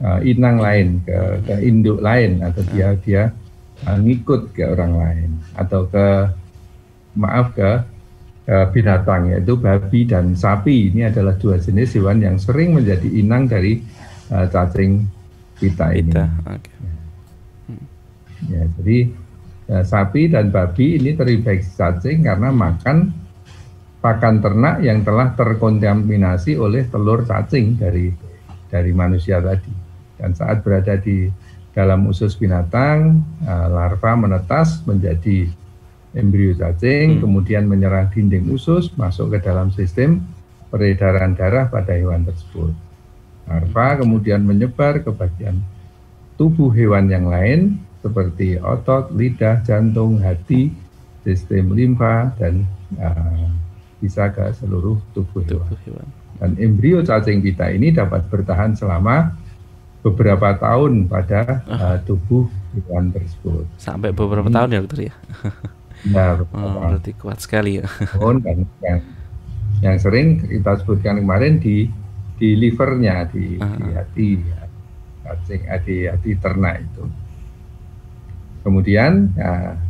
uh, 0.00 0.20
inang 0.24 0.58
lain, 0.58 1.04
ke, 1.04 1.44
ke 1.44 1.54
induk 1.62 2.00
lain, 2.00 2.40
atau 2.40 2.62
dia 2.72 2.96
dia 3.04 3.22
uh, 3.84 3.98
ngikut 4.00 4.56
ke 4.56 4.64
orang 4.64 4.92
lain 4.96 5.30
atau 5.54 5.86
ke 5.86 6.06
maaf 7.18 7.52
ke 7.52 7.70
uh, 8.48 8.66
binatang 8.72 9.30
yaitu 9.34 9.54
babi 9.60 10.08
dan 10.08 10.32
sapi 10.32 10.90
ini 10.90 11.06
adalah 11.06 11.36
dua 11.36 11.60
jenis 11.60 11.94
hewan 11.94 12.24
yang 12.24 12.40
sering 12.40 12.74
menjadi 12.74 13.08
inang 13.12 13.46
dari 13.46 13.84
uh, 14.32 14.48
cacing 14.48 15.04
pita 15.60 15.92
ini. 15.92 16.10
Pita. 16.10 16.26
Okay. 16.58 16.76
Ya, 18.48 18.62
jadi 18.78 18.98
uh, 19.68 19.84
sapi 19.84 20.32
dan 20.32 20.48
babi 20.48 20.96
ini 20.98 21.14
terinfeksi 21.14 21.76
cacing 21.76 22.24
karena 22.24 22.48
makan 22.50 23.12
pakan 23.98 24.40
ternak 24.40 24.80
yang 24.80 25.02
telah 25.02 25.34
terkontaminasi 25.34 26.56
oleh 26.56 26.86
telur 26.88 27.26
cacing 27.26 27.76
dari 27.76 28.10
dari 28.68 28.90
manusia 28.92 29.40
tadi. 29.40 29.72
Dan 30.18 30.34
saat 30.34 30.66
berada 30.66 30.98
di 30.98 31.30
dalam 31.70 32.02
usus 32.10 32.34
binatang, 32.34 33.22
uh, 33.46 33.66
larva 33.70 34.12
menetas 34.18 34.82
menjadi 34.82 35.46
embrio 36.16 36.56
cacing, 36.56 37.18
hmm. 37.18 37.20
kemudian 37.22 37.64
menyerang 37.70 38.10
dinding 38.10 38.50
usus, 38.50 38.90
masuk 38.98 39.36
ke 39.36 39.38
dalam 39.46 39.70
sistem 39.70 40.24
peredaran 40.68 41.38
darah 41.38 41.70
pada 41.70 41.94
hewan 41.94 42.26
tersebut. 42.26 42.74
Larva 43.48 44.04
kemudian 44.04 44.44
menyebar 44.44 45.00
ke 45.00 45.08
bagian 45.08 45.62
tubuh 46.36 46.68
hewan 46.70 47.08
yang 47.08 47.26
lain 47.26 47.80
seperti 47.98 48.58
otot, 48.62 49.10
lidah, 49.14 49.62
jantung, 49.66 50.22
hati, 50.22 50.70
sistem 51.26 51.74
limfa, 51.74 52.30
dan 52.38 52.62
uh, 52.96 53.50
bisa 53.98 54.30
ke 54.30 54.54
seluruh 54.54 54.98
tubuh 55.12 55.42
hewan. 55.42 55.74
hewan. 55.82 56.08
Dan 56.38 56.50
embrio 56.62 57.02
cacing 57.02 57.42
pita 57.42 57.66
ini 57.74 57.90
dapat 57.90 58.30
bertahan 58.30 58.78
selama 58.78 59.34
beberapa 60.06 60.54
tahun 60.54 61.10
pada 61.10 61.66
uh, 61.66 61.98
tubuh 62.06 62.46
hewan 62.78 63.10
tersebut. 63.10 63.66
Sampai 63.82 64.14
beberapa 64.14 64.46
ini, 64.46 64.54
tahun 64.54 64.68
ya 64.70 64.78
dokter 64.86 65.00
ya? 65.10 65.14
Nah, 66.14 66.28
oh, 66.54 66.94
berarti 66.94 67.12
kuat 67.18 67.42
sekali 67.42 67.82
ya. 67.82 67.86
Tahun 68.14 68.38
dan 68.46 68.58
yang, 68.86 68.98
yang 69.82 69.96
sering 69.98 70.38
kita 70.46 70.78
sebutkan 70.78 71.18
kemarin 71.18 71.58
di 71.58 71.90
di 72.38 72.54
livernya, 72.54 73.26
di, 73.34 73.58
uh 73.58 73.66
-huh. 73.66 73.78
di 73.82 73.88
hati, 73.98 74.28
ya, 74.38 74.62
cacing, 75.26 75.62
eh, 75.66 75.80
di 75.82 75.96
hati 76.06 76.30
ternak 76.38 76.86
itu. 76.86 77.04
Kemudian 78.68 79.32
ya, 79.32 79.80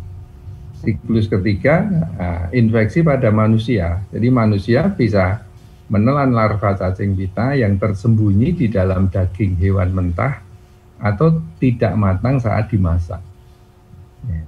siklus 0.79 1.27
ketiga 1.27 1.83
uh, 2.15 2.47
infeksi 2.55 3.03
pada 3.03 3.27
manusia. 3.35 4.07
Jadi 4.15 4.31
manusia 4.31 4.87
bisa 4.87 5.43
menelan 5.91 6.31
larva 6.31 6.79
cacing 6.79 7.19
pita 7.19 7.59
yang 7.59 7.75
tersembunyi 7.75 8.55
di 8.55 8.71
dalam 8.71 9.11
daging 9.11 9.59
hewan 9.59 9.91
mentah 9.91 10.39
atau 11.03 11.43
tidak 11.59 11.91
matang 11.99 12.39
saat 12.39 12.71
dimasak. 12.71 13.19
Ya. 14.31 14.47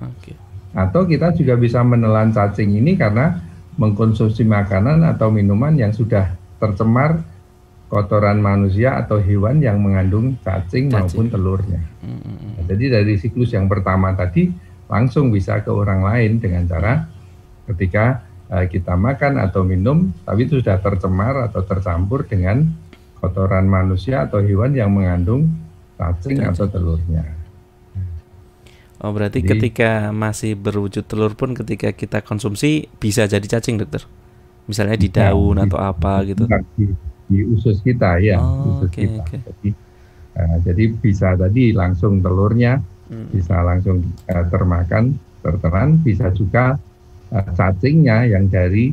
Okay. 0.00 0.36
Atau 0.72 1.04
kita 1.04 1.36
juga 1.36 1.60
bisa 1.60 1.84
menelan 1.84 2.32
cacing 2.32 2.72
ini 2.72 2.96
karena 2.96 3.36
mengkonsumsi 3.76 4.48
makanan 4.48 5.04
atau 5.04 5.28
minuman 5.28 5.76
yang 5.76 5.92
sudah 5.92 6.32
tercemar 6.56 7.20
kotoran 7.90 8.38
manusia 8.38 8.94
atau 9.02 9.18
hewan 9.18 9.58
yang 9.58 9.82
mengandung 9.82 10.38
cacing, 10.46 10.88
cacing. 10.88 10.94
maupun 10.94 11.26
telurnya. 11.26 11.82
Mm-hmm. 12.06 12.50
Nah, 12.54 12.64
jadi 12.70 12.84
dari 13.02 13.18
siklus 13.18 13.50
yang 13.50 13.66
pertama 13.66 14.14
tadi 14.14 14.46
langsung 14.86 15.34
bisa 15.34 15.58
ke 15.60 15.74
orang 15.74 16.06
lain 16.06 16.38
dengan 16.38 16.70
cara 16.70 17.10
ketika 17.66 18.22
uh, 18.46 18.66
kita 18.70 18.94
makan 18.94 19.42
atau 19.42 19.66
minum, 19.66 20.14
tapi 20.22 20.46
itu 20.46 20.62
sudah 20.62 20.78
tercemar 20.78 21.50
atau 21.50 21.66
tercampur 21.66 22.30
dengan 22.30 22.62
kotoran 23.18 23.66
manusia 23.66 24.24
atau 24.24 24.38
hewan 24.38 24.70
yang 24.70 24.94
mengandung 24.94 25.50
cacing 25.98 26.46
atau 26.46 26.70
telurnya. 26.70 27.26
Oh 29.00 29.10
berarti 29.16 29.40
jadi, 29.42 29.56
ketika 29.56 29.90
masih 30.14 30.54
berwujud 30.54 31.08
telur 31.08 31.32
pun 31.32 31.56
ketika 31.56 31.90
kita 31.90 32.20
konsumsi 32.22 32.86
bisa 33.00 33.26
jadi 33.26 33.44
cacing 33.58 33.82
dokter? 33.82 34.06
Misalnya 34.68 34.94
di 34.94 35.08
daun 35.10 35.56
atau 35.58 35.80
apa 35.80 36.22
gitu? 36.22 36.46
Di 37.30 37.46
usus 37.46 37.78
kita 37.78 38.18
ya, 38.18 38.42
oh, 38.42 38.82
usus 38.82 38.90
okay, 38.90 39.06
kita. 39.06 39.22
Okay. 39.22 39.38
Jadi, 39.46 39.70
uh, 40.34 40.56
jadi 40.66 40.84
bisa 40.98 41.28
tadi 41.38 41.70
langsung 41.70 42.18
telurnya, 42.18 42.82
hmm. 43.06 43.30
bisa 43.30 43.62
langsung 43.62 44.02
uh, 44.26 44.44
termakan, 44.50 45.14
tertelan, 45.46 46.02
bisa 46.02 46.34
juga 46.34 46.74
uh, 47.30 47.46
cacingnya 47.54 48.26
yang 48.26 48.50
dari 48.50 48.90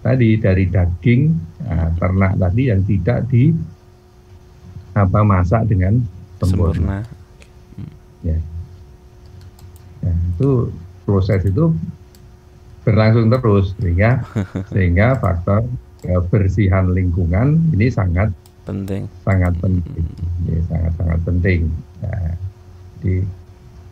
tadi 0.00 0.38
dari 0.38 0.64
daging 0.70 1.22
uh, 1.66 1.90
ternak 1.98 2.38
tadi 2.38 2.62
yang 2.70 2.80
tidak 2.86 3.26
di 3.26 3.52
apa 4.94 5.20
masak 5.26 5.66
dengan 5.66 5.98
sempurna. 6.38 6.72
sempurna. 6.78 6.98
Hmm. 7.74 7.90
Ya. 8.22 8.38
ya, 10.06 10.12
itu 10.14 10.70
proses 11.04 11.42
itu 11.42 11.74
berlangsung 12.86 13.28
terus 13.28 13.76
sehingga 13.76 14.24
sehingga 14.72 15.18
faktor 15.20 15.66
kebersihan 16.00 16.90
lingkungan 16.92 17.60
ini 17.76 17.92
sangat 17.92 18.32
penting 18.64 19.04
sangat 19.24 19.52
penting 19.60 20.04
ya, 20.48 20.60
sangat 20.68 20.92
sangat 20.96 21.20
penting 21.24 21.60
ya, 22.00 22.16
jadi 23.00 23.16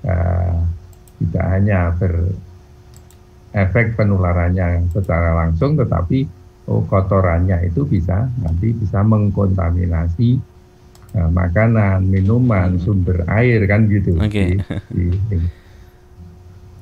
uh, 0.08 0.56
tidak 1.18 1.46
hanya 1.50 1.78
ber 1.98 2.14
efek 3.56 3.96
penularannya 3.96 4.86
secara 4.92 5.34
langsung 5.34 5.74
tetapi 5.74 6.28
oh, 6.68 6.84
kotorannya 6.84 7.64
itu 7.64 7.82
bisa 7.88 8.28
nanti 8.44 8.76
bisa 8.76 9.00
mengkontaminasi 9.00 10.38
uh, 11.16 11.30
makanan, 11.32 12.04
minuman, 12.04 12.76
hmm. 12.76 12.82
sumber 12.84 13.24
air 13.32 13.64
kan 13.64 13.88
gitu. 13.88 14.20
Okay. 14.20 14.60
Di, 14.92 15.04
di, 15.32 15.36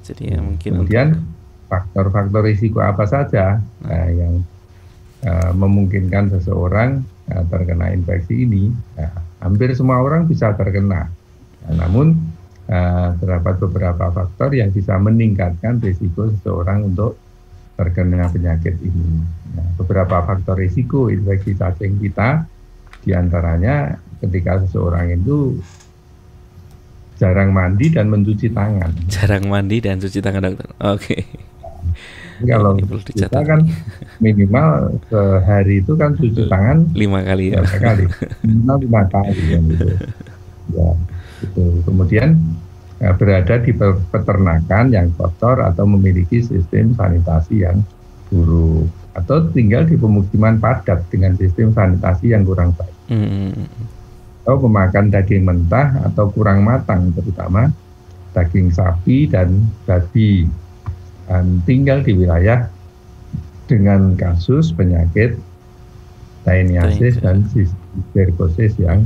Jadi 0.07 0.23
ya 0.35 0.39
mungkin 0.39 0.71
kemudian 0.71 1.09
faktor-faktor 1.67 2.47
risiko 2.47 2.79
apa 2.79 3.07
saja 3.11 3.59
uh, 3.87 4.11
yang 4.11 4.43
uh, 5.27 5.51
memungkinkan 5.53 6.31
seseorang 6.31 7.03
uh, 7.35 7.45
terkena 7.51 7.91
infeksi 7.91 8.47
ini? 8.47 8.71
Uh, 8.95 9.19
hampir 9.43 9.75
semua 9.75 10.01
orang 10.01 10.31
bisa 10.31 10.55
terkena. 10.55 11.11
Nah, 11.67 11.75
namun 11.75 12.15
uh, 12.71 13.11
terdapat 13.19 13.59
beberapa 13.59 14.09
faktor 14.15 14.55
yang 14.55 14.71
bisa 14.71 14.95
meningkatkan 14.97 15.83
risiko 15.83 16.31
seseorang 16.31 16.87
untuk 16.95 17.19
terkena 17.77 18.31
penyakit 18.31 18.79
ini. 18.81 19.21
Nah, 19.53 19.69
beberapa 19.77 20.25
faktor 20.25 20.57
risiko 20.57 21.13
infeksi 21.13 21.59
cacing 21.59 22.01
kita 22.01 22.49
di 23.05 23.13
antaranya 23.13 23.95
ketika 24.25 24.65
seseorang 24.65 25.13
itu 25.13 25.61
jarang 27.17 27.53
mandi 27.53 27.93
dan 27.93 28.09
mencuci 28.13 28.53
tangan. 28.53 28.93
Jarang 29.09 29.49
mandi 29.49 29.81
dan 29.81 30.01
cuci 30.01 30.21
tangan 30.21 30.53
dokter. 30.53 30.69
Oke. 30.81 31.01
Okay. 31.01 31.21
Kalau 32.45 32.77
kita 33.17 33.41
kan 33.41 33.65
minimal 34.21 35.01
sehari 35.09 35.81
itu 35.81 35.97
kan 35.97 36.13
cuci 36.13 36.45
tangan 36.53 36.93
lima 36.93 37.25
kali 37.25 37.57
ya. 37.57 37.65
Lima 37.65 37.79
kali. 37.81 38.05
Minimal 38.45 38.77
lima 38.85 39.03
kali 39.09 39.43
kan 39.57 39.63
gitu. 39.73 39.87
Ya. 40.77 40.91
Gitu. 41.41 41.65
Kemudian 41.89 42.29
ya, 43.01 43.11
berada 43.17 43.55
di 43.61 43.73
peternakan 44.13 44.85
yang 44.93 45.09
kotor 45.17 45.65
atau 45.65 45.85
memiliki 45.89 46.45
sistem 46.45 46.93
sanitasi 46.93 47.65
yang 47.65 47.81
buruk 48.29 48.91
atau 49.17 49.49
tinggal 49.55 49.89
di 49.89 49.97
pemukiman 49.97 50.61
padat 50.61 51.09
dengan 51.09 51.33
sistem 51.41 51.73
sanitasi 51.73 52.37
yang 52.37 52.45
kurang 52.45 52.77
baik. 52.77 52.93
Mm-hmm. 53.09 53.65
Atau 54.45 54.61
memakan 54.69 55.09
daging 55.09 55.43
mentah 55.43 56.05
atau 56.05 56.29
kurang 56.29 56.63
matang 56.63 57.11
terutama 57.17 57.73
daging 58.37 58.69
sapi 58.69 59.25
dan 59.25 59.65
babi 59.89 60.45
dan 61.27 61.61
tinggal 61.67 62.03
di 62.03 62.15
wilayah 62.15 62.71
dengan 63.67 64.15
kasus 64.15 64.71
penyakit 64.71 65.39
taeniasis 66.47 67.19
dan 67.19 67.43
sisterkosis 67.51 68.79
yang 68.79 69.03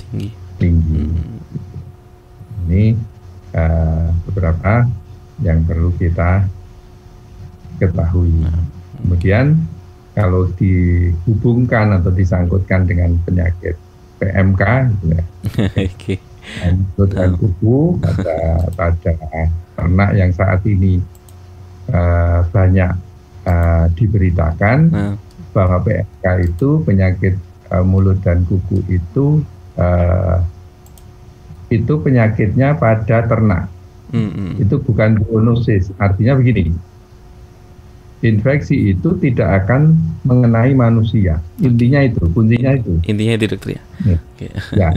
tinggi. 0.00 0.32
tinggi. 0.56 1.04
Hmm 1.12 1.38
ini 2.68 2.92
uh, 3.56 4.12
beberapa 4.28 4.84
yang 5.40 5.64
perlu 5.64 5.88
kita 5.96 6.44
ketahui. 7.80 8.28
Nah. 8.44 8.52
Kemudian 9.00 9.56
kalau 10.12 10.52
dihubungkan 10.52 11.96
atau 11.96 12.12
disangkutkan 12.12 12.84
dengan 12.84 13.16
penyakit 13.24 13.78
PMK, 14.18 14.62
ya, 15.06 15.22
okay. 15.78 16.18
dan 17.14 17.38
kuku 17.38 18.02
pada 18.02 18.66
pada 18.74 19.12
ternak 19.78 20.10
yang 20.18 20.34
saat 20.34 20.58
ini 20.66 20.98
uh, 21.92 22.40
banyak 22.50 22.92
uh, 23.48 23.86
diberitakan 23.96 24.78
nah. 24.92 25.14
bahwa 25.52 25.80
PMK 25.84 26.24
itu 26.44 26.82
penyakit 26.84 27.34
uh, 27.72 27.84
mulut 27.84 28.20
dan 28.24 28.44
kuku 28.44 28.84
itu 28.88 29.40
uh, 29.80 30.40
itu 31.68 32.00
penyakitnya 32.00 32.76
pada 32.80 33.24
ternak. 33.28 33.68
Mm-hmm. 34.08 34.64
Itu 34.64 34.80
bukan 34.80 35.20
zoonosis. 35.20 35.92
Artinya 36.00 36.32
begini, 36.40 36.72
infeksi 38.24 38.96
itu 38.96 39.14
tidak 39.20 39.64
akan 39.64 39.94
mengenai 40.24 40.72
manusia. 40.72 41.44
Intinya 41.60 42.00
itu, 42.00 42.24
kuncinya 42.32 42.72
itu. 42.72 42.96
Intinya 43.04 43.34
itu 43.36 43.46
dokter 43.52 43.70
ya. 43.76 43.82
Ya. 44.08 44.18
Okay. 44.34 44.50
ya. 44.74 44.90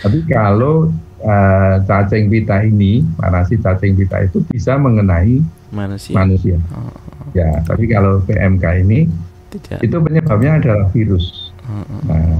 Tapi 0.00 0.18
kalau 0.26 0.90
uh, 1.22 1.76
cacing 1.86 2.32
pita 2.32 2.64
ini, 2.64 3.04
parasit 3.20 3.60
cacing 3.62 3.94
pita 3.94 4.24
itu 4.26 4.40
bisa 4.48 4.80
mengenai 4.80 5.44
manusia. 5.74 6.14
manusia. 6.14 6.58
Oh. 6.72 6.94
Ya, 7.34 7.50
tapi 7.66 7.90
kalau 7.90 8.22
PMK 8.22 8.64
ini 8.86 9.10
Tidak. 9.50 9.82
itu 9.82 9.96
penyebabnya 9.98 10.62
adalah 10.62 10.86
virus. 10.94 11.50
Oh. 11.66 11.82
Nah, 12.06 12.38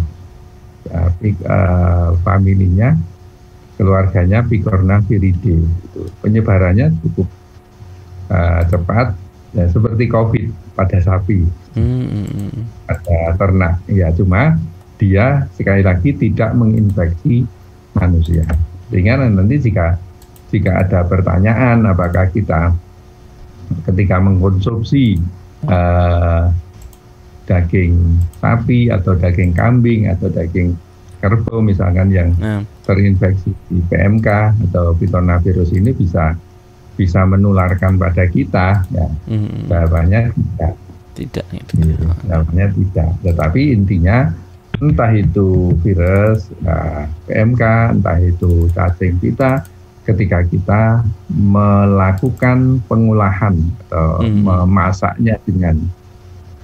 tapi 0.86 1.34
uh, 1.44 2.14
familinya, 2.22 2.94
keluarganya 3.74 4.46
Picorna 4.46 5.02
viridae. 5.02 5.66
Penyebarannya 6.22 6.94
cukup 7.02 7.26
uh, 8.30 8.62
cepat, 8.70 9.18
ya 9.56 9.66
seperti 9.66 10.04
COVID 10.06 10.46
pada 10.78 10.98
sapi, 11.02 11.42
hmm, 11.74 12.04
hmm, 12.06 12.28
hmm. 12.30 12.62
pada 12.86 13.18
ternak. 13.34 13.74
Ya, 13.90 14.14
cuma 14.14 14.58
dia 15.00 15.50
sekali 15.58 15.82
lagi 15.82 16.14
tidak 16.14 16.54
menginfeksi 16.54 17.44
manusia. 17.98 18.46
Sehingga 18.92 19.18
nanti 19.18 19.58
jika 19.58 19.98
jika 20.54 20.86
ada 20.86 21.02
pertanyaan 21.02 21.82
apakah 21.82 22.30
kita 22.30 22.70
ketika 23.86 24.20
mengkonsumsi 24.20 25.20
uh, 25.68 26.48
daging 27.44 28.20
sapi 28.40 28.88
atau 28.88 29.12
daging 29.16 29.52
kambing 29.52 30.08
atau 30.08 30.32
daging 30.32 30.76
kerbau 31.20 31.60
misalkan 31.64 32.12
yang 32.12 32.30
hmm. 32.36 32.64
terinfeksi 32.84 33.52
di 33.72 33.80
PMK 33.88 34.28
atau 34.68 34.92
virus 34.96 35.72
ini 35.72 35.92
bisa 35.96 36.36
bisa 36.94 37.24
menularkan 37.24 37.96
pada 37.96 38.28
kita 38.28 38.84
ya 38.92 39.08
hmm. 39.28 39.68
jawabannya 39.68 40.20
tidak 40.36 40.74
tidak 41.14 41.46
ya, 41.52 41.62
jawabannya 42.28 42.66
tidak 42.76 43.10
tetapi 43.24 43.60
intinya 43.72 44.18
entah 44.82 45.12
itu 45.14 45.72
virus 45.80 46.50
nah, 46.60 47.06
PMK 47.24 47.62
entah 47.98 48.18
itu 48.20 48.68
cacing 48.74 49.16
kita 49.22 49.64
ketika 50.04 50.44
kita 50.44 50.82
melakukan 51.32 52.84
pengolahan 52.84 53.56
atau 53.88 54.20
hmm. 54.20 54.44
memasaknya 54.44 55.40
dengan 55.48 55.80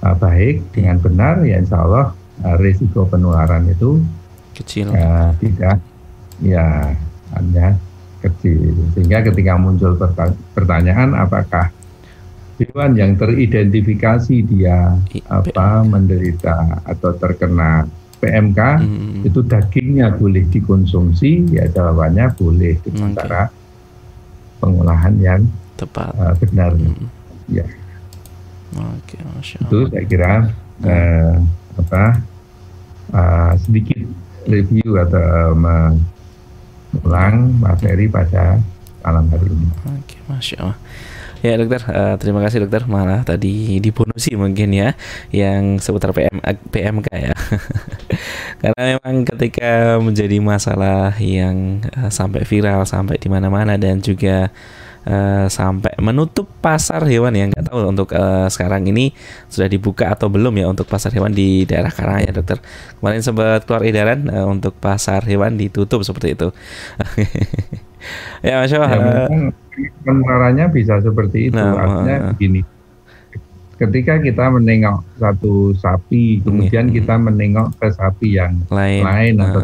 uh, 0.05 0.13
baik 0.13 0.69
dengan 0.73 1.01
benar 1.01 1.41
ya 1.41 1.57
insya 1.57 1.81
Allah 1.81 2.13
uh, 2.45 2.57
risiko 2.61 3.09
penularan 3.09 3.65
itu 3.69 4.01
kecil. 4.53 4.93
uh, 4.93 5.33
tidak 5.41 5.81
ya 6.41 6.93
hanya 7.33 7.77
kecil. 8.21 8.77
Sehingga 8.93 9.25
ketika 9.25 9.57
muncul 9.57 9.97
pertanyaan 10.53 11.17
apakah 11.17 11.73
hewan 12.61 12.93
yang 12.93 13.17
teridentifikasi 13.17 14.45
dia 14.45 14.93
apa 15.25 15.81
menderita 15.81 16.85
atau 16.85 17.17
terkena 17.17 17.89
PMK 18.21 18.59
hmm. 18.85 19.27
itu 19.27 19.39
dagingnya 19.41 20.13
boleh 20.13 20.45
dikonsumsi 20.45 21.57
ya 21.57 21.65
jawabannya 21.67 22.29
boleh 22.37 22.77
sementara 22.85 23.49
okay. 23.49 24.61
pengolahan 24.61 25.15
yang 25.17 25.41
tepat 25.75 26.13
uh, 26.15 26.33
benar 26.37 26.77
hmm. 26.77 27.09
ya 27.49 27.65
okay, 29.01 29.19
itu 29.57 29.79
saya 29.89 30.05
kira 30.05 30.33
hmm. 30.45 30.85
uh, 30.85 31.35
apa 31.81 32.03
uh, 33.11 33.53
sedikit 33.57 34.05
review 34.45 34.97
atau 34.97 35.53
mengulang 35.57 37.35
materi 37.61 38.09
pada 38.09 38.57
malam 39.01 39.25
hari 39.33 39.49
ini. 39.49 39.69
Oke, 39.85 39.97
okay, 40.01 40.19
masya 40.29 40.55
Allah. 40.61 40.77
Ya 41.41 41.57
dokter, 41.57 41.81
uh, 41.89 42.15
terima 42.21 42.37
kasih 42.45 42.69
dokter. 42.69 42.85
Malah 42.85 43.25
tadi 43.25 43.81
dibonusi 43.81 44.37
mungkin 44.37 44.69
ya, 44.77 44.93
yang 45.33 45.81
seputar 45.81 46.13
PM, 46.13 46.37
PMK 46.69 47.07
ya. 47.09 47.33
Karena 48.61 48.81
memang 48.93 49.25
ketika 49.25 49.97
menjadi 49.97 50.37
masalah 50.37 51.17
yang 51.17 51.81
uh, 51.97 52.13
sampai 52.13 52.45
viral, 52.45 52.85
sampai 52.85 53.17
di 53.17 53.25
mana-mana 53.25 53.73
dan 53.81 54.05
juga 54.05 54.53
uh, 55.09 55.49
sampai 55.49 55.97
menutup 55.97 56.45
pasar 56.61 57.01
hewan 57.09 57.33
yang 57.33 57.49
nggak 57.49 57.73
tahu 57.73 57.89
untuk 57.89 58.13
uh, 58.13 58.45
sekarang 58.45 58.85
ini 58.85 59.09
sudah 59.49 59.65
dibuka 59.65 60.13
atau 60.13 60.29
belum 60.29 60.53
ya 60.61 60.69
untuk 60.69 60.85
pasar 60.85 61.09
hewan 61.09 61.33
di 61.33 61.65
daerah 61.65 61.89
Karang 61.89 62.21
ya 62.21 62.29
dokter. 62.37 62.61
Kemarin 63.01 63.21
sempat 63.25 63.65
keluar 63.65 63.81
edaran 63.81 64.29
uh, 64.29 64.45
untuk 64.45 64.77
pasar 64.77 65.25
hewan 65.25 65.57
ditutup 65.57 66.05
seperti 66.05 66.37
itu. 66.37 66.53
ya 68.45 68.61
masya 68.61 68.77
Allah. 68.81 69.27
Ya, 69.29 69.51
penularannya 70.03 70.65
bisa 70.73 70.99
seperti 70.99 71.49
itu. 71.49 71.57
Nah, 71.57 71.77
Artinya 71.77 72.15
uh, 72.17 72.27
begini. 72.35 72.61
Ketika 73.81 74.21
kita 74.21 74.45
menengok 74.53 75.01
satu 75.17 75.73
sapi, 75.73 76.37
iya. 76.37 76.43
kemudian 76.45 76.85
uh, 76.89 76.93
kita 76.93 77.15
menengok 77.17 77.67
ke 77.81 77.87
sapi 77.89 78.27
yang 78.37 78.61
lain, 78.69 79.01
lain 79.01 79.33
uh, 79.41 79.45
atau 79.49 79.61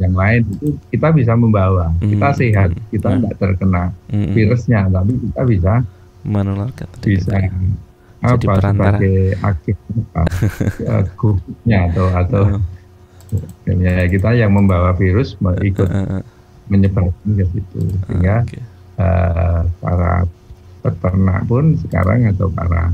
yang 0.00 0.14
lain 0.16 0.40
itu 0.48 0.66
kita 0.88 1.08
bisa 1.12 1.32
membawa. 1.36 1.92
Uh, 2.00 2.08
kita 2.08 2.28
sehat, 2.40 2.70
kita 2.88 3.08
tidak 3.20 3.34
terkena 3.36 3.92
uh, 3.92 4.28
virusnya, 4.32 4.88
tapi 4.88 5.12
kita 5.28 5.42
bisa 5.44 5.72
menularkan. 6.24 6.88
Bisa 7.04 7.36
apa 8.20 8.36
perantara. 8.36 9.00
sebagai 9.00 9.32
aktif 9.40 9.76
apa 10.12 10.22
grupnya 11.16 11.88
atau 11.88 12.06
atau 12.12 12.42
ya 13.64 14.04
kita 14.12 14.36
yang 14.36 14.52
membawa 14.52 14.92
virus 14.92 15.40
ikut 15.64 15.88
menyebarkan 16.70 17.34
ke 17.34 17.44
situ 17.50 17.82
sehingga 18.06 18.46
okay 18.46 18.62
uh, 19.00 19.60
para 19.80 20.28
peternak 20.80 21.44
pun 21.44 21.76
sekarang 21.76 22.28
atau 22.32 22.48
para 22.52 22.92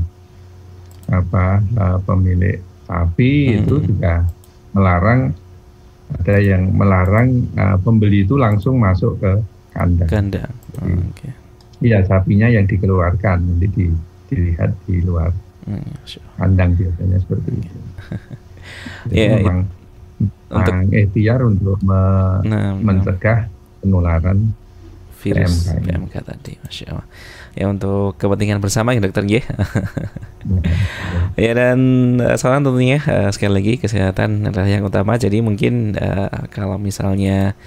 apa 1.07 1.63
uh, 1.79 1.97
pemilik 2.03 2.59
sapi 2.87 3.55
hmm. 3.55 3.57
itu 3.63 3.75
juga 3.83 4.27
melarang 4.75 5.31
ada 6.07 6.35
yang 6.39 6.71
melarang 6.71 7.47
uh, 7.55 7.75
pembeli 7.79 8.23
itu 8.23 8.39
langsung 8.39 8.79
masuk 8.79 9.19
ke 9.19 9.31
kandang. 9.75 10.07
Kandang. 10.07 10.53
Oh, 10.79 10.87
okay. 11.11 11.31
Iya 11.83 12.03
sapinya 12.07 12.47
yang 12.47 12.65
dikeluarkan 12.65 13.43
nanti 13.43 13.67
di, 13.69 13.85
dilihat 14.31 14.71
di 14.87 15.03
luar 15.03 15.29
hmm, 15.67 16.09
kandang 16.39 16.73
biasanya 16.75 17.17
seperti 17.21 17.51
itu. 17.59 17.79
Jadi 19.11 19.15
yeah, 19.19 19.35
memang 19.39 19.59
untuk 20.47 20.75
ikhtiar 20.95 21.39
untuk 21.43 21.77
me 21.83 22.01
nah, 22.47 22.73
mencegah 22.79 23.51
penularan 23.81 24.53
virus 25.17 25.73
PMK, 25.73 25.83
PMK 25.83 26.13
tadi, 26.23 26.53
masya 26.61 26.85
Allah. 26.93 27.07
Ya 27.57 27.65
untuk 27.65 28.13
kepentingan 28.21 28.61
bersama 28.61 28.93
ya 28.93 29.01
dokter 29.01 29.25
G. 29.25 29.41
ya 31.41 31.51
dan 31.57 31.79
uh, 32.21 32.37
saran 32.37 32.61
tentunya 32.61 33.01
uh, 33.01 33.33
sekali 33.33 33.57
lagi 33.57 33.73
kesehatan 33.81 34.53
adalah 34.53 34.69
yang 34.69 34.85
utama. 34.85 35.17
Jadi 35.17 35.41
mungkin 35.41 35.97
uh, 35.97 36.45
kalau 36.53 36.77
misalnya 36.77 37.57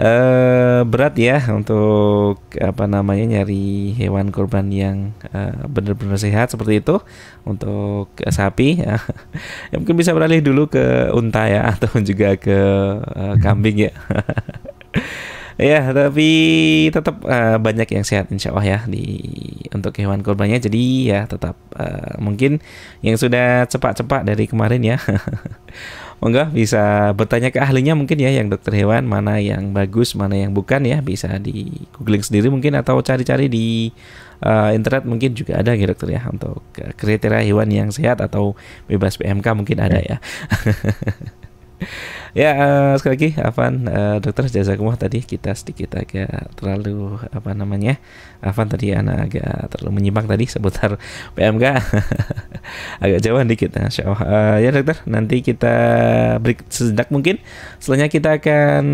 uh, 0.00 0.80
berat 0.88 1.20
ya 1.20 1.44
untuk 1.52 2.40
apa 2.56 2.88
namanya 2.88 3.40
nyari 3.40 3.92
hewan 4.00 4.32
kurban 4.32 4.72
yang 4.72 5.12
uh, 5.36 5.68
benar-benar 5.68 6.16
sehat 6.16 6.48
seperti 6.48 6.80
itu 6.80 6.96
untuk 7.44 8.08
uh, 8.08 8.32
sapi 8.32 8.80
ya. 8.84 8.96
ya 9.68 9.76
mungkin 9.76 10.00
bisa 10.00 10.16
beralih 10.16 10.40
dulu 10.40 10.72
ke 10.72 11.12
unta 11.12 11.44
ya 11.46 11.68
atau 11.76 11.92
juga 12.00 12.40
ke 12.40 12.58
uh, 13.04 13.36
kambing 13.44 13.92
ya 13.92 13.94
Ya, 15.60 15.92
tapi 15.92 16.28
tetap 16.88 17.20
uh, 17.28 17.60
banyak 17.60 17.84
yang 17.92 18.00
sehat 18.00 18.32
insya 18.32 18.48
Allah 18.56 18.64
ya 18.64 18.78
di 18.88 19.20
untuk 19.76 19.92
hewan 20.00 20.24
kurbannya. 20.24 20.56
Jadi 20.56 21.12
ya 21.12 21.28
tetap 21.28 21.52
uh, 21.76 22.16
mungkin 22.16 22.64
yang 23.04 23.20
sudah 23.20 23.68
cepat-cepat 23.68 24.24
dari 24.24 24.48
kemarin 24.48 24.80
ya. 24.80 24.96
Monggo 26.20 26.48
bisa 26.52 27.12
bertanya 27.12 27.52
ke 27.52 27.60
ahlinya 27.60 27.92
mungkin 27.92 28.20
ya 28.20 28.32
yang 28.32 28.48
dokter 28.48 28.72
hewan 28.72 29.04
mana 29.04 29.36
yang 29.36 29.76
bagus, 29.76 30.16
mana 30.16 30.36
yang 30.36 30.56
bukan 30.56 30.84
ya 30.88 31.04
bisa 31.04 31.36
di 31.36 31.84
googling 31.96 32.24
sendiri 32.24 32.48
mungkin 32.48 32.76
atau 32.76 33.00
cari-cari 33.04 33.48
di 33.52 33.92
uh, 34.44 34.72
internet 34.72 35.04
mungkin 35.04 35.36
juga 35.36 35.60
ada 35.60 35.76
ya 35.76 35.86
dokter 35.88 36.08
ya 36.16 36.24
untuk 36.28 36.64
kriteria 36.72 37.44
hewan 37.44 37.68
yang 37.68 37.88
sehat 37.92 38.24
atau 38.24 38.56
bebas 38.88 39.20
PMK 39.20 39.44
mungkin 39.52 39.76
ada 39.80 40.00
ya. 40.00 40.16
ya 42.32 42.50
uh, 42.54 42.92
sekali 42.96 43.12
lagi 43.16 43.30
Avan 43.42 43.74
uh, 43.90 44.16
dokter 44.22 44.46
jazakumullah 44.48 45.00
tadi 45.00 45.20
kita 45.20 45.52
sedikit 45.52 45.98
agak 45.98 46.54
terlalu 46.54 47.18
apa 47.34 47.50
namanya 47.52 47.98
Avan 48.40 48.70
tadi 48.70 48.94
anak 48.94 49.30
agak 49.30 49.74
terlalu 49.74 50.00
menyimpang 50.00 50.24
tadi 50.24 50.44
seputar 50.48 50.96
PMK 51.36 51.64
agak 53.04 53.20
jauh 53.20 53.40
dikit 53.44 53.70
Insya 53.76 54.06
Allah. 54.06 54.22
Uh, 54.22 54.56
ya 54.62 54.70
dokter 54.70 54.96
nanti 55.04 55.42
kita 55.42 55.74
break 56.38 56.66
sejenak 56.70 57.10
mungkin. 57.10 57.42
Setelahnya 57.82 58.08
kita 58.08 58.38
akan 58.38 58.84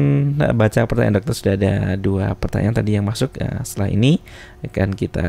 baca 0.57 0.81
pertanyaan 0.89 1.21
dokter. 1.21 1.35
Sudah 1.37 1.55
ada 1.55 1.73
dua 2.01 2.33
pertanyaan 2.39 2.75
tadi 2.75 2.97
yang 2.97 3.05
masuk 3.05 3.37
uh, 3.39 3.61
setelah 3.63 3.93
ini 3.93 4.19
akan 4.67 4.95
kita 4.95 5.27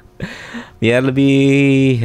Biar 0.80 1.04
lebih 1.04 1.36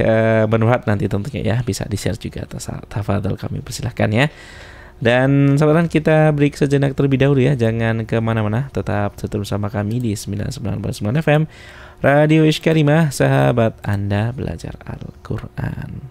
uh, 0.03 0.43
bermanfaat 0.51 0.91
nanti 0.91 1.07
tentunya 1.07 1.55
ya 1.55 1.55
bisa 1.63 1.87
di-share 1.87 2.19
juga 2.19 2.43
atas 2.43 2.67
tafadhol 2.91 3.39
kami 3.39 3.63
persilahkan 3.63 4.11
ya. 4.11 4.27
Dan 5.01 5.57
sahabat 5.57 5.89
kita 5.89 6.29
break 6.35 6.59
sejenak 6.59 6.93
terlebih 6.93 7.17
dahulu 7.17 7.41
ya 7.41 7.57
Jangan 7.57 8.05
ke 8.05 8.21
mana-mana 8.21 8.69
Tetap 8.69 9.17
tetap 9.17 9.41
bersama 9.41 9.65
kami 9.65 9.97
di 9.97 10.13
99.9 10.13 10.61
FM 11.25 11.49
Radio 12.01 12.49
Iskarimah 12.49 13.13
Sahabat 13.13 13.77
Anda 13.85 14.33
Belajar 14.33 14.73
Al-Quran 14.89 16.09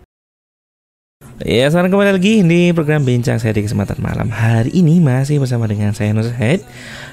Ya, 1.43 1.67
sekarang 1.67 1.91
kembali 1.91 2.15
lagi 2.15 2.47
di 2.47 2.71
program 2.71 3.03
Bincang 3.03 3.43
Saya 3.43 3.59
di 3.59 3.67
kesempatan 3.67 3.99
malam 3.99 4.31
hari 4.31 4.71
ini 4.71 5.03
masih 5.03 5.43
bersama 5.43 5.67
dengan 5.67 5.91
saya 5.91 6.15
Nur 6.15 6.31
Said 6.31 6.63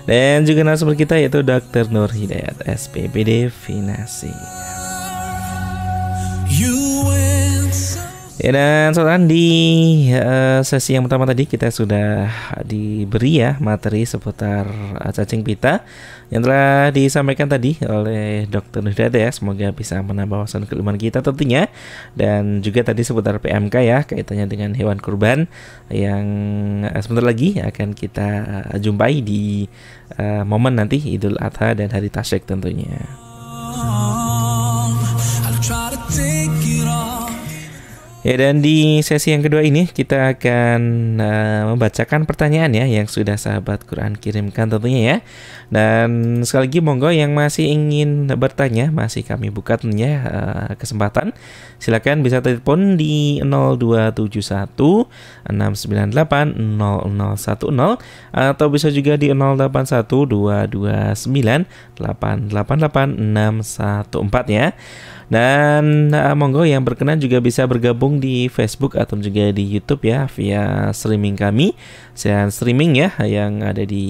dan 0.05 0.45
juga 0.45 0.61
narasumber 0.63 0.93
kita 0.93 1.17
yaitu 1.17 1.41
Dr. 1.43 1.91
Nur 1.91 2.07
Hidayat 2.07 2.63
SPPD 2.63 3.51
Finasi. 3.51 4.31
Ya 8.37 8.53
dan 8.53 8.93
saudara 8.93 9.17
di 9.17 9.49
uh, 10.13 10.61
sesi 10.61 10.93
yang 10.93 11.09
pertama 11.09 11.25
tadi 11.25 11.49
kita 11.49 11.73
sudah 11.73 12.29
diberi 12.61 13.41
ya 13.41 13.57
materi 13.57 14.05
seputar 14.05 14.69
cacing 15.09 15.41
pita 15.41 15.81
yang 16.29 16.45
telah 16.45 16.93
disampaikan 16.93 17.49
tadi 17.49 17.81
oleh 17.81 18.45
Dr. 18.45 18.85
Nudade 18.85 19.17
ya. 19.17 19.33
Semoga 19.33 19.73
bisa 19.73 19.97
menambah 20.05 20.45
wawasan 20.45 20.69
keilmuan 20.69 21.01
kita 21.01 21.25
tentunya 21.25 21.65
dan 22.13 22.61
juga 22.61 22.85
tadi 22.85 23.01
seputar 23.01 23.41
PMK 23.41 23.75
ya 23.81 24.05
kaitannya 24.05 24.45
dengan 24.45 24.77
hewan 24.77 25.01
kurban 25.01 25.49
yang 25.89 26.25
uh, 26.85 27.01
sebentar 27.01 27.25
lagi 27.25 27.57
akan 27.57 27.97
kita 27.97 28.29
uh, 28.69 28.77
jumpai 28.77 29.17
di 29.25 29.65
uh, 30.13 30.45
momen 30.45 30.77
nanti 30.77 31.01
Idul 31.01 31.41
Adha 31.41 31.73
dan 31.73 31.89
Hari 31.89 32.13
Tasyrik 32.13 32.45
tentunya. 32.45 33.01
Ya 38.27 38.35
dan 38.35 38.59
di 38.59 38.99
sesi 39.07 39.31
yang 39.31 39.39
kedua 39.39 39.63
ini 39.63 39.87
kita 39.87 40.35
akan 40.35 40.81
uh, 41.15 41.71
membacakan 41.71 42.27
pertanyaan 42.27 42.75
ya 42.75 42.83
yang 42.83 43.07
sudah 43.07 43.39
sahabat 43.39 43.87
Quran 43.87 44.19
kirimkan 44.19 44.67
tentunya 44.67 44.99
ya. 44.99 45.23
Dan 45.71 46.43
sekali 46.43 46.67
lagi 46.67 46.83
monggo 46.83 47.07
yang 47.07 47.31
masih 47.31 47.71
ingin 47.71 48.27
bertanya 48.35 48.91
masih 48.91 49.23
kami 49.23 49.47
buka 49.47 49.79
tentunya 49.79 50.27
uh, 50.27 50.75
kesempatan. 50.75 51.31
Silakan 51.79 52.19
bisa 52.19 52.43
telepon 52.43 52.99
di 52.99 53.39
0271 53.47 54.75
698 55.47 55.47
0010 55.47 57.95
atau 58.35 58.67
bisa 58.67 58.91
juga 58.91 59.15
di 59.15 59.31
081 59.31 60.03
229 60.03 61.15
888 61.95 62.51
614 62.51 64.51
ya. 64.51 64.75
Dan 65.27 66.15
uh, 66.15 66.31
monggo 66.39 66.63
yang 66.63 66.87
berkenan 66.87 67.19
juga 67.19 67.43
bisa 67.43 67.67
bergabung 67.67 68.23
di 68.23 68.47
Facebook 68.47 68.95
atau 68.95 69.19
juga 69.19 69.51
di 69.51 69.67
YouTube 69.67 70.07
ya 70.07 70.23
via 70.31 70.95
streaming 70.95 71.35
kami. 71.35 71.75
Saya 72.15 72.47
streaming 72.47 72.95
ya 72.95 73.11
yang 73.27 73.59
ada 73.59 73.83
di 73.83 74.05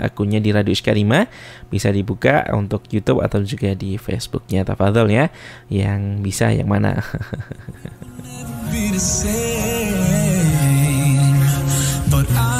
akunnya 0.00 0.40
di 0.40 0.56
Radio 0.56 0.72
Iskarima 0.72 1.28
bisa 1.68 1.92
dibuka 1.92 2.48
untuk 2.56 2.88
YouTube 2.88 3.20
atau 3.20 3.44
juga 3.44 3.76
di 3.76 4.00
Facebooknya 4.00 4.64
Tafadhol 4.64 5.12
ya. 5.12 5.28
Yang 5.68 6.24
bisa 6.24 6.48
yang 6.48 6.72
mana? 6.72 6.98
But 12.08 12.30
I'm 12.30 12.55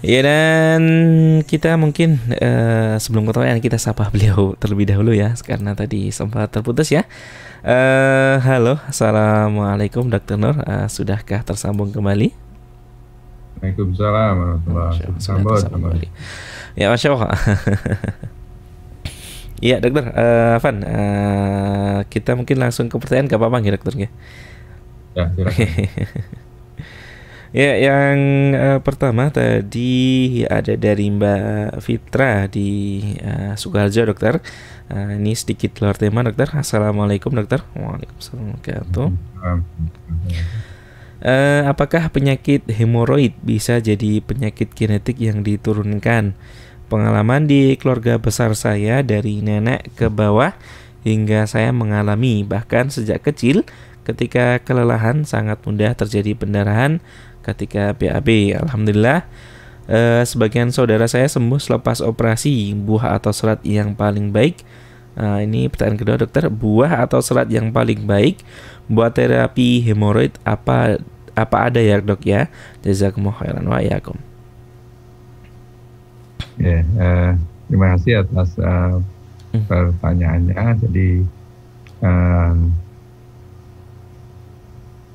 Ya 0.00 0.24
dan 0.24 0.82
kita 1.44 1.76
mungkin 1.76 2.16
uh, 2.40 2.96
sebelum 2.96 3.28
yang 3.44 3.60
kita 3.60 3.76
sapa 3.76 4.08
beliau 4.08 4.56
terlebih 4.56 4.88
dahulu 4.88 5.12
ya 5.12 5.36
karena 5.44 5.76
tadi 5.76 6.08
sempat 6.08 6.48
terputus 6.48 6.88
ya. 6.88 7.04
Uh, 7.60 8.40
halo, 8.40 8.80
assalamualaikum 8.88 10.08
Dokter 10.08 10.40
Nur, 10.40 10.56
uh, 10.56 10.88
sudahkah 10.88 11.44
tersambung 11.44 11.92
kembali? 11.92 12.32
Waalaikumsalam 13.60 15.44
warahmatullahi 15.44 15.68
wabarakatuh. 15.68 16.08
Ya 16.80 16.86
masya 16.88 17.08
Allah. 17.12 17.32
Iya 19.60 19.76
dokter, 19.76 20.08
uh, 20.16 20.56
Van, 20.56 20.76
uh, 20.80 22.00
kita 22.08 22.32
mungkin 22.32 22.56
langsung 22.56 22.88
ke 22.88 22.96
pertanyaan 22.96 23.28
gak 23.28 23.36
apa-apa 23.36 23.60
ya 23.60 23.76
dokter 23.76 23.92
ya? 23.92 24.08
Ya, 25.12 25.28
Ya, 27.50 27.74
yang 27.74 28.18
uh, 28.54 28.78
pertama 28.78 29.26
tadi 29.26 30.46
ada 30.46 30.70
dari 30.78 31.10
Mbak 31.10 31.82
Fitra 31.82 32.46
di 32.46 33.02
uh, 33.26 33.58
Sukarjo, 33.58 34.06
dokter. 34.06 34.38
Uh, 34.86 35.18
ini 35.18 35.34
sedikit 35.34 35.74
keluar 35.74 35.98
tema, 35.98 36.22
dokter. 36.22 36.46
Assalamualaikum, 36.54 37.34
dokter. 37.34 37.66
Waalaikumsalam 37.74 38.54
uh, 41.26 41.62
Apakah 41.66 42.14
penyakit 42.14 42.70
hemoroid 42.70 43.34
bisa 43.42 43.82
jadi 43.82 44.22
penyakit 44.22 44.70
genetik 44.70 45.18
yang 45.18 45.42
diturunkan? 45.42 46.38
Pengalaman 46.86 47.50
di 47.50 47.74
keluarga 47.74 48.22
besar 48.22 48.54
saya 48.54 49.02
dari 49.02 49.42
nenek 49.42 49.90
ke 49.98 50.06
bawah 50.06 50.54
hingga 51.02 51.50
saya 51.50 51.74
mengalami 51.74 52.46
bahkan 52.46 52.94
sejak 52.94 53.26
kecil 53.26 53.66
ketika 54.06 54.58
kelelahan 54.64 55.22
sangat 55.22 55.62
mudah 55.62 55.94
terjadi 55.94 56.34
pendarahan 56.34 56.98
ketika 57.44 57.96
BAB. 57.96 58.56
Alhamdulillah 58.56 59.24
eh, 59.90 60.22
sebagian 60.22 60.70
saudara 60.70 61.04
saya 61.10 61.26
sembuh 61.26 61.60
selepas 61.60 62.00
operasi. 62.04 62.72
Buah 62.76 63.18
atau 63.20 63.34
serat 63.34 63.60
yang 63.66 63.92
paling 63.96 64.30
baik? 64.30 64.62
Nah, 65.18 65.42
ini 65.42 65.66
pertanyaan 65.66 65.98
kedua 65.98 66.16
dokter, 66.16 66.46
buah 66.48 67.02
atau 67.04 67.18
serat 67.20 67.50
yang 67.50 67.74
paling 67.74 68.06
baik 68.06 68.40
buat 68.86 69.14
terapi 69.14 69.82
hemoroid 69.86 70.34
apa 70.46 71.02
apa 71.34 71.56
ada 71.70 71.82
ya 71.82 71.98
dok 71.98 72.22
ya? 72.26 72.46
Jazakumullah 72.82 73.36
khairan 73.38 73.66
wa 73.66 73.80
yakum. 73.82 74.18
Ya, 76.60 76.84
uh, 77.00 77.32
terima 77.66 77.96
kasih 77.96 78.22
atas 78.22 78.54
uh, 78.60 79.00
pertanyaannya. 79.66 80.84
Jadi 80.88 81.08
uh, 82.04 82.54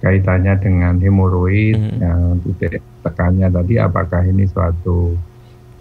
kaitannya 0.06 0.54
dengan 0.62 1.02
hemoroid 1.02 1.74
mm-hmm. 1.74 1.98
yang 1.98 2.38
titik 2.46 2.86
tekannya 3.02 3.50
tadi 3.50 3.82
apakah 3.82 4.22
ini 4.22 4.46
suatu 4.46 5.18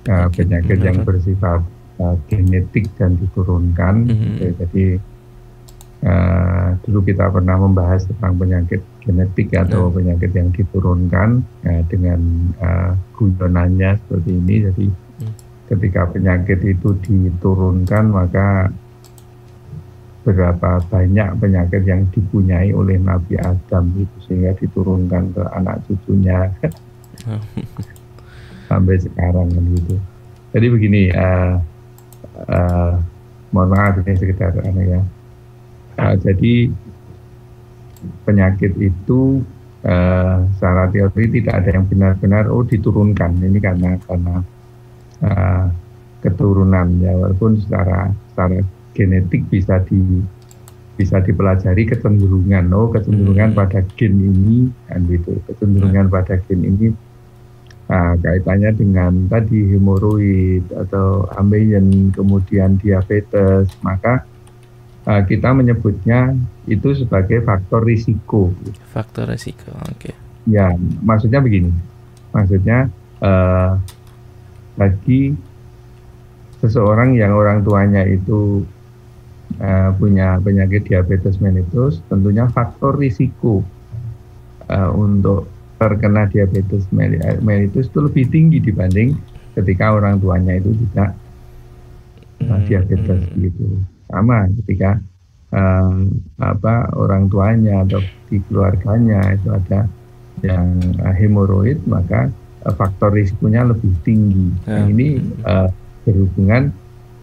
uh, 0.08 0.28
penyakit 0.32 0.80
mm-hmm. 0.80 0.88
yang 0.88 0.98
bersifat 1.04 1.60
uh, 2.00 2.16
genetik 2.32 2.88
dan 2.96 3.20
diturunkan 3.20 4.08
mm-hmm. 4.08 4.56
jadi 4.64 4.86
uh, 6.08 6.68
dulu 6.88 7.04
kita 7.04 7.28
pernah 7.28 7.60
membahas 7.60 8.08
tentang 8.08 8.40
penyakit 8.40 8.80
genetik 9.04 9.52
atau 9.52 9.92
mm-hmm. 9.92 9.96
penyakit 10.00 10.30
yang 10.32 10.48
diturunkan 10.56 11.28
uh, 11.68 11.82
dengan 11.92 12.20
uh, 12.64 12.96
guyonannya 13.20 14.00
seperti 14.00 14.30
ini 14.40 14.54
jadi 14.72 14.86
mm-hmm. 14.88 15.34
ketika 15.68 16.08
penyakit 16.08 16.64
itu 16.64 16.96
diturunkan 16.96 18.04
maka 18.08 18.72
berapa 20.32 20.80
banyak 20.88 21.28
penyakit 21.36 21.84
yang 21.84 22.08
dipunyai 22.08 22.72
oleh 22.72 22.96
Nabi 22.96 23.36
Adam 23.36 23.92
itu 24.00 24.16
sehingga 24.24 24.56
diturunkan 24.56 25.36
ke 25.36 25.42
anak 25.52 25.84
cucunya 25.84 26.48
sampai 28.72 28.96
sekarang 28.96 29.52
kan 29.52 29.64
gitu. 29.76 29.96
Jadi 30.56 30.66
begini, 30.70 31.02
uh, 31.12 31.60
uh, 32.48 32.92
mohon 33.52 33.68
maaf 33.68 34.00
ini 34.00 34.16
sekitar 34.16 34.56
aneh 34.64 34.96
ya. 34.96 35.02
Uh, 36.00 36.14
jadi 36.16 36.72
penyakit 38.24 38.72
itu 38.80 39.44
uh, 39.84 40.36
secara 40.56 40.88
teori 40.88 41.24
tidak 41.40 41.54
ada 41.64 41.70
yang 41.76 41.84
benar-benar 41.86 42.48
oh 42.48 42.64
diturunkan 42.64 43.38
ini 43.44 43.58
karena 43.60 43.96
karena 44.08 44.36
uh, 45.22 45.66
keturunan 46.24 46.88
ya 47.04 47.12
walaupun 47.12 47.60
secara 47.60 48.08
secara 48.32 48.64
genetik 48.94 49.44
bisa 49.50 49.82
di 49.84 50.22
bisa 50.94 51.18
dipelajari 51.18 51.90
kecenderungan 51.90 52.70
oh 52.70 52.86
kecenderungan 52.94 53.50
hmm. 53.50 53.58
pada 53.58 53.82
gen 53.98 54.14
ini 54.14 54.70
kan 54.86 55.02
gitu 55.10 55.34
kecenderungan 55.50 56.06
hmm. 56.06 56.14
pada 56.14 56.38
gen 56.46 56.62
ini 56.62 56.86
nah, 57.90 58.14
kaitannya 58.14 58.70
dengan 58.78 59.12
tadi 59.26 59.74
hemoroid 59.74 60.70
atau 60.70 61.26
ambeien 61.34 62.14
kemudian 62.14 62.78
diabetes 62.78 63.74
maka 63.82 64.22
uh, 65.10 65.22
kita 65.26 65.50
menyebutnya 65.50 66.38
itu 66.70 66.94
sebagai 66.94 67.42
faktor 67.42 67.82
risiko 67.82 68.54
faktor 68.94 69.34
risiko 69.34 69.74
oke 69.74 69.98
okay. 69.98 70.14
ya 70.46 70.70
maksudnya 71.02 71.42
begini 71.42 71.74
maksudnya 72.30 72.86
uh, 73.18 73.82
bagi 74.78 75.34
seseorang 76.62 77.18
yang 77.18 77.34
orang 77.34 77.60
tuanya 77.60 78.06
itu 78.06 78.62
uh, 79.60 79.90
punya 79.94 80.38
penyakit 80.40 80.88
diabetes 80.88 81.38
mellitus, 81.38 82.00
tentunya 82.10 82.48
faktor 82.50 82.96
risiko 82.98 83.62
uh, 84.70 84.90
untuk 84.94 85.50
terkena 85.78 86.30
diabetes 86.30 86.86
mellitus 87.42 87.90
itu 87.90 87.98
lebih 87.98 88.24
tinggi 88.30 88.58
dibanding 88.62 89.18
ketika 89.58 89.94
orang 89.94 90.18
tuanya 90.22 90.56
itu 90.58 90.70
tidak 90.88 91.10
uh, 92.46 92.60
diabetes 92.66 93.20
hmm. 93.20 93.38
gitu. 93.42 93.66
Sama 94.08 94.46
ketika 94.62 95.02
um, 95.50 96.10
apa 96.38 96.90
orang 96.94 97.30
tuanya 97.30 97.82
atau 97.86 98.02
di 98.30 98.38
keluarganya 98.50 99.34
itu 99.34 99.48
ada 99.50 99.86
yang 100.42 100.78
uh, 101.02 101.14
hemoroid 101.14 101.78
maka 101.86 102.30
uh, 102.66 102.74
faktor 102.74 103.14
risikonya 103.14 103.66
lebih 103.66 103.94
tinggi. 104.02 104.50
Nah, 104.66 104.84
hmm. 104.84 104.92
ini 104.94 105.08
uh, 105.46 105.68
berhubungan 106.04 106.74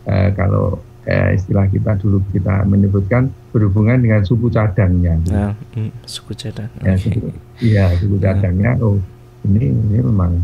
uh, 0.08 0.30
kalau 0.36 0.80
uh, 1.12 1.30
istilah 1.36 1.67
kita 1.67 2.00
dulu 2.00 2.24
kita 2.32 2.63
menyebutkan 2.63 3.28
berhubungan 3.52 4.00
dengan 4.00 4.24
suku 4.24 4.47
cadangnya. 4.47 5.19
Nah, 5.28 5.54
mm, 5.76 6.08
suku 6.08 6.32
cadang. 6.39 6.71
Ya, 6.80 6.95
okay. 6.95 7.12
suku, 7.12 7.28
iya 7.60 7.86
suku 8.00 8.15
hmm. 8.15 8.24
cadangnya. 8.24 8.71
Oh 8.80 8.97
ini 9.43 9.76
ini 9.76 10.00
memang 10.00 10.39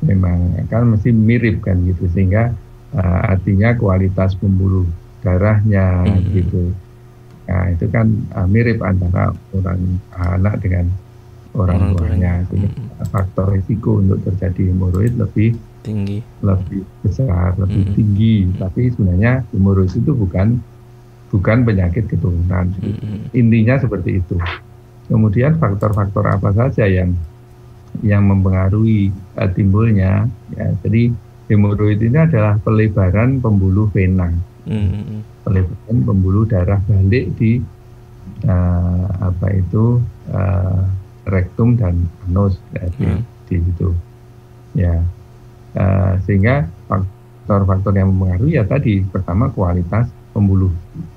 memang 0.00 0.64
kan 0.72 0.88
mesti 0.88 1.12
mirip 1.12 1.60
kan 1.60 1.76
gitu 1.84 2.08
sehingga 2.08 2.56
uh, 2.96 3.20
artinya 3.36 3.76
kualitas 3.76 4.32
pembuluh 4.40 4.88
darahnya 5.20 6.04
hmm. 6.04 6.32
gitu 6.32 6.72
Nah, 7.44 7.64
itu 7.68 7.86
kan 7.92 8.06
uh, 8.32 8.48
mirip 8.48 8.80
antara 8.80 9.32
orang 9.52 10.00
anak 10.16 10.64
dengan 10.64 10.88
orang 11.52 11.92
tuanya. 11.92 12.40
Jadi 12.48 12.66
hmm. 12.72 13.04
faktor 13.12 13.52
risiko 13.52 14.00
untuk 14.00 14.24
terjadi 14.24 14.72
hemoroid 14.72 15.14
lebih 15.20 15.56
tinggi, 15.84 16.18
lebih 16.40 16.82
besar, 17.04 17.54
lebih 17.60 17.84
hmm. 17.84 17.94
tinggi. 17.94 18.36
Tapi 18.56 18.90
sebenarnya 18.90 19.44
hemoroid 19.52 19.92
itu 19.92 20.12
bukan 20.16 20.58
bukan 21.28 21.58
penyakit 21.62 22.08
keturunan. 22.08 22.72
Hmm. 22.72 23.28
Intinya 23.36 23.76
seperti 23.76 24.24
itu. 24.24 24.40
Kemudian 25.04 25.60
faktor-faktor 25.60 26.24
apa 26.24 26.50
saja 26.56 26.88
yang 26.88 27.12
yang 28.00 28.24
mempengaruhi 28.24 29.12
uh, 29.36 29.50
timbulnya? 29.52 30.24
Ya, 30.56 30.72
jadi 30.80 31.12
hemoroid 31.52 32.00
ini 32.00 32.18
adalah 32.24 32.56
pelebaran 32.64 33.44
pembuluh 33.44 33.92
vena. 33.92 34.32
Hmm 34.64 35.22
pelebaran 35.44 35.98
pembuluh 36.02 36.48
darah 36.48 36.80
balik 36.88 37.36
di 37.36 37.60
uh, 38.48 39.06
apa 39.20 39.46
itu 39.52 40.00
uh, 40.32 40.82
rektum 41.28 41.76
dan 41.76 42.08
anus 42.26 42.56
ya, 42.72 42.84
di, 42.96 43.04
hmm. 43.04 43.20
di 43.46 43.56
situ 43.60 43.88
ya 44.74 45.04
uh, 45.76 46.18
sehingga 46.26 46.66
faktor-faktor 46.88 47.92
yang 47.94 48.14
mempengaruhi 48.14 48.58
ya 48.58 48.64
tadi 48.64 49.04
pertama 49.04 49.50
kualitas 49.52 50.08
pembuluh 50.34 50.72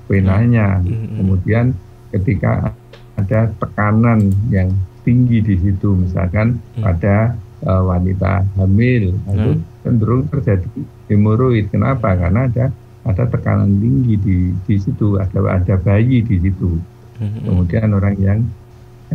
venanya 0.06 0.78
hmm. 0.78 0.88
hmm. 0.88 1.16
kemudian 1.22 1.66
ketika 2.14 2.72
ada 3.18 3.50
tekanan 3.58 4.30
yang 4.52 4.70
tinggi 5.02 5.42
di 5.42 5.54
situ 5.58 5.96
misalkan 5.98 6.62
hmm. 6.78 6.84
pada 6.84 7.34
uh, 7.66 7.82
wanita 7.82 8.46
hamil 8.60 9.16
hmm. 9.16 9.32
itu 9.34 9.50
cenderung 9.82 10.28
terjadi 10.30 10.68
hemoroid 11.08 11.66
kenapa 11.72 12.14
karena 12.14 12.46
ada 12.46 12.68
ada 13.08 13.24
tekanan 13.24 13.80
tinggi 13.80 14.14
di 14.20 14.36
di 14.68 14.76
situ, 14.76 15.16
ada 15.16 15.56
ada 15.56 15.74
bayi 15.80 16.20
di 16.20 16.36
situ. 16.36 16.76
Mm-hmm. 17.18 17.42
Kemudian 17.48 17.88
orang 17.96 18.16
yang 18.20 18.40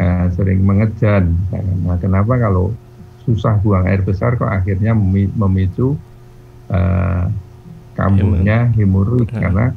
uh, 0.01 0.25
sering 0.33 0.65
mengejan. 0.65 1.37
Nah, 1.85 1.97
kenapa 2.01 2.41
kalau 2.41 2.73
susah 3.23 3.59
buang 3.63 3.87
air 3.87 4.03
besar 4.03 4.35
kok 4.35 4.51
akhirnya 4.51 4.91
memicu 5.35 5.95
uh, 6.67 7.25
kambuhnya 7.95 8.73
hemoroid 8.75 9.29
karena 9.31 9.71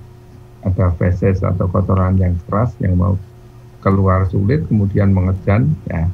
ada 0.66 0.90
feses 0.98 1.44
atau 1.46 1.70
kotoran 1.70 2.18
yang 2.18 2.34
keras 2.48 2.74
yang 2.82 2.98
mau 2.98 3.14
keluar 3.84 4.26
sulit 4.26 4.66
kemudian 4.66 5.14
mengejan 5.14 5.78
ya. 5.86 6.10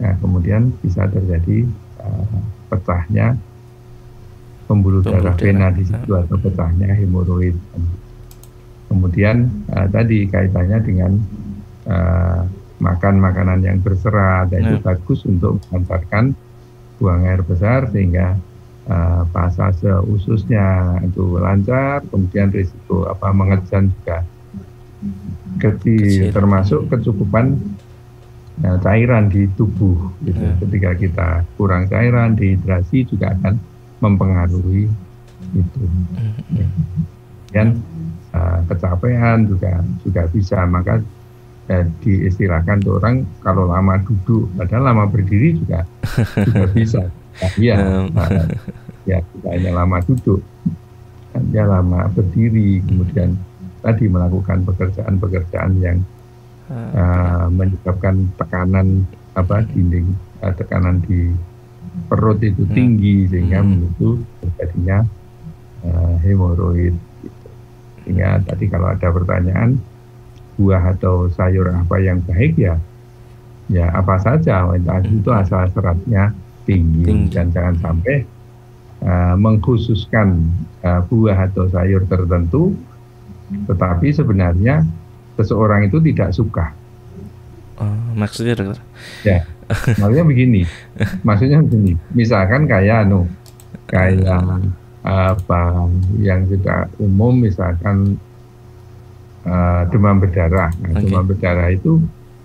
Nah, 0.00 0.16
kemudian 0.16 0.72
bisa 0.80 1.04
terjadi 1.04 1.68
uh, 2.00 2.40
pecahnya 2.72 3.36
pembuluh 4.64 5.04
darah 5.04 5.36
vena 5.36 5.68
di 5.68 5.84
situ 5.84 6.08
atau 6.16 6.40
pecahnya 6.40 6.96
hemoroid. 6.96 7.52
Kemudian 8.88 9.66
uh, 9.76 9.84
tadi 9.92 10.24
kaitannya 10.24 10.78
dengan 10.80 11.12
uh, 11.84 12.48
makan 12.80 13.20
makanan 13.20 13.60
yang 13.60 13.78
berserat 13.84 14.48
dan 14.50 14.60
itu 14.64 14.76
nah. 14.80 14.84
bagus 14.92 15.20
untuk 15.28 15.60
mengantarkan 15.68 16.32
buang 17.00 17.24
air 17.28 17.40
besar 17.44 17.88
sehingga 17.92 18.36
uh, 18.88 19.22
pasase 19.32 19.88
ususnya 20.08 20.98
itu 21.04 21.40
lancar, 21.40 22.04
kemudian 22.08 22.52
risiko 22.52 23.08
apa 23.08 23.32
mengejan 23.32 23.92
juga 24.00 24.24
kecil, 25.60 26.32
termasuk 26.32 26.92
kecukupan 26.92 27.56
uh, 28.64 28.78
cairan 28.84 29.32
di 29.32 29.48
tubuh. 29.56 30.12
Gitu. 30.24 30.40
Ya. 30.40 30.52
Ketika 30.60 30.90
kita 30.96 31.28
kurang 31.56 31.88
cairan, 31.88 32.36
dehidrasi 32.36 33.08
juga 33.08 33.32
akan 33.36 33.56
mempengaruhi 34.00 34.88
itu. 35.56 35.82
Ya. 36.52 36.68
Dan 37.50 37.80
uh, 38.36 38.60
kecapean 38.68 39.48
juga 39.48 39.80
juga 40.04 40.22
bisa 40.28 40.64
maka 40.68 41.00
eh, 41.70 41.86
diistilahkan 42.02 42.82
tuh 42.82 42.98
orang 42.98 43.22
kalau 43.46 43.70
lama 43.70 43.94
duduk 44.02 44.50
padahal 44.58 44.90
lama 44.90 45.04
berdiri 45.06 45.54
juga 45.54 45.86
juga 46.46 46.66
bisa. 46.74 47.02
Nah, 47.40 47.52
iya, 47.56 47.76
uh, 47.78 48.46
ya 49.08 49.22
tidak 49.22 49.50
hanya 49.54 49.70
lama 49.72 50.02
duduk, 50.04 50.42
hanya 51.32 51.62
lama 51.78 52.10
berdiri 52.10 52.82
kemudian 52.84 53.38
tadi 53.80 54.04
melakukan 54.10 54.66
pekerjaan-pekerjaan 54.66 55.72
yang 55.80 55.98
uh, 56.68 57.48
menyebabkan 57.48 58.28
tekanan 58.36 59.08
apa 59.32 59.64
dinding 59.72 60.12
uh, 60.44 60.52
tekanan 60.52 61.00
di 61.06 61.32
perut 62.10 62.42
itu 62.42 62.66
hmm. 62.66 62.74
tinggi 62.74 63.16
sehingga 63.30 63.62
hmm. 63.62 63.68
memicu 63.70 64.10
terjadinya 64.42 64.98
uh, 65.86 66.14
hemoroid. 66.20 66.94
Gitu. 67.22 67.48
Sehingga 68.04 68.42
tadi 68.44 68.64
kalau 68.68 68.90
ada 68.90 69.08
pertanyaan 69.08 69.80
buah 70.60 70.92
atau 70.92 71.32
sayur 71.32 71.72
apa 71.72 71.96
yang 72.04 72.20
baik 72.20 72.60
ya 72.60 72.76
ya 73.72 73.88
apa 73.96 74.20
saja 74.20 74.68
hmm. 74.68 75.24
itu 75.24 75.30
asal 75.32 75.64
seratnya 75.72 76.36
tinggi, 76.68 77.08
tinggi. 77.08 77.32
dan 77.32 77.48
jangan 77.48 77.74
sampai 77.80 78.28
uh, 79.00 79.34
mengkhususkan 79.40 80.52
uh, 80.84 81.00
buah 81.08 81.48
atau 81.48 81.64
sayur 81.72 82.04
tertentu 82.04 82.76
tetapi 83.50 84.12
sebenarnya 84.12 84.86
seseorang 85.34 85.90
itu 85.90 85.98
tidak 85.98 86.30
suka. 86.30 86.70
Oh, 87.82 88.14
maksudnya 88.14 88.54
dokter? 88.54 88.78
Ya, 89.26 89.42
maksudnya 89.98 90.26
begini 90.26 90.62
maksudnya 91.26 91.58
begini 91.62 91.94
misalkan 92.14 92.66
kayak 92.66 93.06
anu 93.06 93.26
kayak 93.86 94.42
apa 95.00 95.88
yang 96.20 96.44
juga 96.46 96.90
umum 97.00 97.40
misalkan 97.40 98.20
uh, 99.46 99.82
demam 99.88 100.16
berdarah 100.20 100.70
nah, 100.80 100.90
okay. 100.96 101.02
demam 101.06 101.24
berdarah 101.24 101.68
itu 101.72 102.00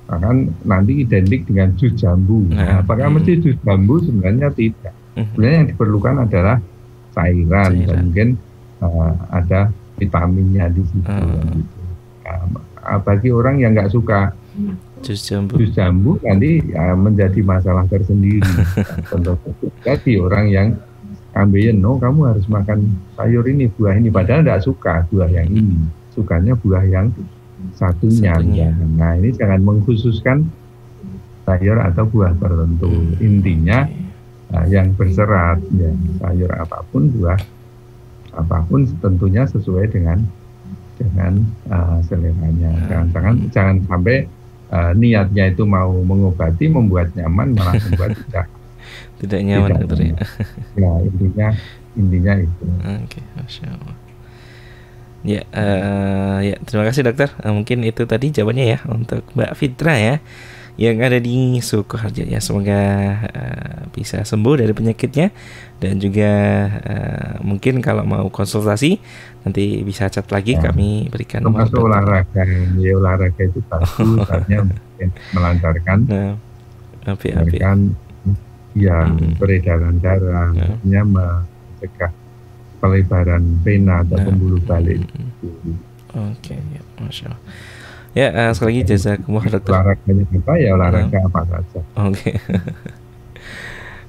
akan 0.06 0.54
nanti 0.62 1.02
identik 1.02 1.50
dengan 1.50 1.74
jus 1.74 1.98
jambu 1.98 2.46
nah, 2.48 2.62
nah, 2.62 2.76
apakah 2.86 3.10
hmm. 3.10 3.16
mesti 3.20 3.32
jus 3.42 3.58
jambu 3.66 3.98
sebenarnya 4.06 4.54
tidak 4.54 4.94
hmm. 5.18 5.26
sebenarnya 5.34 5.58
yang 5.58 5.70
diperlukan 5.74 6.16
adalah 6.30 6.58
cairan, 7.16 7.72
cairan. 7.74 7.88
dan 7.90 7.98
mungkin 8.06 8.30
uh, 8.86 9.14
ada 9.34 9.62
vitaminnya 9.98 10.70
di 10.70 10.84
situ 10.86 11.10
hmm. 11.10 11.58
gitu. 11.58 11.82
nah, 12.22 13.00
bagi 13.02 13.30
orang 13.34 13.56
yang 13.58 13.74
nggak 13.74 13.90
suka 13.90 14.30
jus 15.02 15.22
jambu 15.26 15.58
jus 15.58 15.74
jambu 15.74 16.22
nanti 16.22 16.62
ya, 16.70 16.94
menjadi 16.94 17.42
masalah 17.42 17.90
tersendiri 17.90 18.46
contoh 19.10 19.36
jadi 19.82 20.12
orang 20.22 20.46
yang 20.54 20.68
ambilin 21.36 21.82
no 21.82 22.00
kamu 22.00 22.32
harus 22.32 22.46
makan 22.48 22.96
sayur 23.20 23.44
ini 23.44 23.68
buah 23.68 24.00
ini 24.00 24.08
padahal 24.08 24.46
tidak 24.46 24.62
suka 24.64 25.04
buah 25.12 25.28
yang 25.28 25.52
ini 25.52 26.05
sukanya 26.16 26.56
buah 26.56 26.88
yang 26.88 27.12
satunya, 27.76 28.40
satunya. 28.40 28.72
nah 28.96 29.14
ini 29.20 29.36
jangan 29.36 29.60
mengkhususkan 29.64 30.48
sayur 31.46 31.78
atau 31.78 32.04
buah 32.10 32.34
tertentu. 32.40 32.90
Hmm. 32.90 33.22
intinya 33.22 33.86
nah, 34.50 34.66
yang 34.66 34.96
berserat 34.98 35.62
ya 35.76 35.92
sayur 36.24 36.52
apa 36.56 36.82
pun 36.90 37.12
buah 37.14 37.38
apa 38.36 38.66
pun 38.68 38.84
tentunya 39.00 39.48
sesuai 39.48 39.92
dengan 39.94 40.20
dengan 40.96 41.44
uh, 41.68 42.00
seleranya. 42.08 42.72
Jangan 42.88 43.08
jangan 43.12 43.36
jangan 43.52 43.76
sampai 43.88 44.28
uh, 44.72 44.92
niatnya 44.96 45.52
itu 45.52 45.64
mau 45.68 45.92
mengobati 46.04 46.72
membuat 46.72 47.12
nyaman 47.16 47.56
malah 47.56 47.76
membuat 47.80 48.16
tidak. 48.26 48.48
Tidak 49.20 49.42
nyaman 49.44 49.70
tidak 49.88 50.00
ya. 50.00 50.18
ya 50.76 50.92
intinya 51.04 51.48
intinya 51.96 52.34
itu. 52.40 52.64
Oke 52.64 53.20
okay, 53.20 53.24
masya 53.40 53.72
allah 53.72 54.05
ya 55.26 55.42
uh, 55.52 56.40
ya 56.46 56.56
terima 56.64 56.86
kasih 56.86 57.02
dokter 57.02 57.34
uh, 57.42 57.50
mungkin 57.50 57.82
itu 57.82 58.06
tadi 58.06 58.30
jawabannya 58.30 58.66
ya 58.78 58.80
untuk 58.86 59.26
mbak 59.34 59.58
Fitra 59.58 59.98
ya 59.98 60.16
yang 60.76 61.00
ada 61.00 61.24
di 61.24 61.60
Sukoharjo 61.64 62.28
ya. 62.28 62.44
Semoga 62.44 62.82
uh, 63.32 63.82
bisa 63.96 64.28
sembuh 64.28 64.60
dari 64.60 64.76
penyakitnya 64.76 65.32
dan 65.80 66.00
juga 66.04 66.32
uh, 66.84 67.34
mungkin 67.44 67.80
kalau 67.80 68.04
mau 68.04 68.28
konsultasi 68.28 69.00
nanti 69.48 69.84
bisa 69.88 70.12
chat 70.12 70.28
lagi 70.32 70.60
ya. 70.60 70.72
kami 70.72 71.08
berikan 71.08 71.44
termasuk 71.44 71.80
olahraga 71.80 72.44
ya 72.80 72.92
olahraga 72.96 73.42
itu 73.44 73.60
bagus 73.68 74.26
melancarkan 75.36 75.98
nah, 76.08 76.34
api, 77.08 77.28
api. 77.36 77.58
ya 78.76 79.06
hmm. 79.06 79.40
peredaran 79.40 79.96
darah 80.02 80.52
artinya 80.52 81.02
mencegah 81.06 82.12
pelebaran 82.80 83.44
vena 83.64 84.04
atau 84.04 84.18
nah. 84.20 84.26
pembuluh 84.26 84.62
balik 84.64 85.02
hmm. 85.12 85.96
Oke, 86.16 86.56
okay, 86.56 86.60
ya, 86.72 86.82
masya 87.04 87.28
Allah. 87.28 87.42
Ya, 88.16 88.28
uh, 88.32 88.52
sekali 88.56 88.80
lagi 88.80 88.96
jazakumullah 88.96 89.52
dokter. 89.52 89.76
Olahraganya 89.76 90.24
apa 90.32 90.54
ya 90.56 90.70
olahraga 90.72 91.18
uh, 91.20 91.28
apa 91.28 91.40
saja. 91.44 91.80
Oke. 91.84 92.16
Okay. 92.16 92.36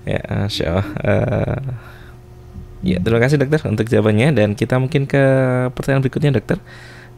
ya, 0.14 0.20
masya 0.46 0.64
Allah. 0.70 0.88
Uh, 1.02 1.60
ya, 2.86 3.02
terima 3.02 3.18
kasih 3.18 3.42
dokter 3.42 3.58
untuk 3.66 3.90
jawabannya 3.90 4.30
dan 4.38 4.54
kita 4.54 4.78
mungkin 4.78 5.10
ke 5.10 5.24
pertanyaan 5.74 6.06
berikutnya 6.06 6.38
dokter 6.38 6.62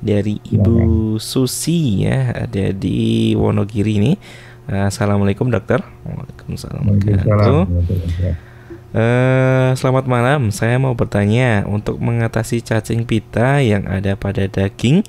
dari 0.01 0.41
Ibu 0.41 1.21
ya, 1.21 1.21
Susi 1.21 2.09
ya 2.09 2.49
ada 2.49 2.73
di 2.73 3.37
Wonogiri 3.37 4.01
ini. 4.01 4.13
Uh, 4.73 4.89
Assalamualaikum 4.89 5.53
dokter. 5.53 5.85
Waalaikumsalam. 6.09 6.89
Waalaikumsalam. 6.89 8.48
Uh, 8.89 9.77
selamat 9.77 10.09
malam. 10.09 10.49
Saya 10.49 10.81
mau 10.81 10.97
bertanya 10.97 11.69
untuk 11.69 12.01
mengatasi 12.01 12.65
cacing 12.65 13.05
pita 13.05 13.61
yang 13.61 13.85
ada 13.85 14.17
pada 14.17 14.49
daging 14.49 15.05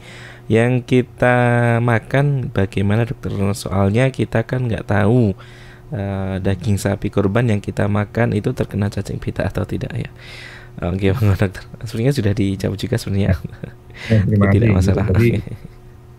yang 0.52 0.84
kita 0.84 1.80
makan 1.80 2.52
bagaimana 2.52 3.08
dokter? 3.08 3.32
Soalnya 3.56 4.12
kita 4.12 4.44
kan 4.44 4.68
nggak 4.68 4.84
tahu 4.84 5.32
uh, 5.96 6.36
daging 6.44 6.76
sapi 6.76 7.08
kurban 7.08 7.48
yang 7.48 7.64
kita 7.64 7.88
makan 7.88 8.36
itu 8.36 8.52
terkena 8.52 8.92
cacing 8.92 9.16
pita 9.16 9.48
atau 9.48 9.64
tidak 9.64 9.96
ya. 9.96 10.12
Oke, 10.84 11.16
okay, 11.16 11.40
dokter. 11.40 11.64
Sebenarnya 11.88 12.14
sudah 12.20 12.34
dijawab 12.36 12.76
juga 12.76 13.00
sebenarnya. 13.00 13.40
Ya, 14.12 14.20
terima 14.28 14.46
tidak 14.52 14.70
masalah. 14.76 15.06
Jadi, 15.16 15.40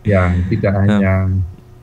ya 0.09 0.33
tidak 0.49 0.73
hanya 0.81 1.29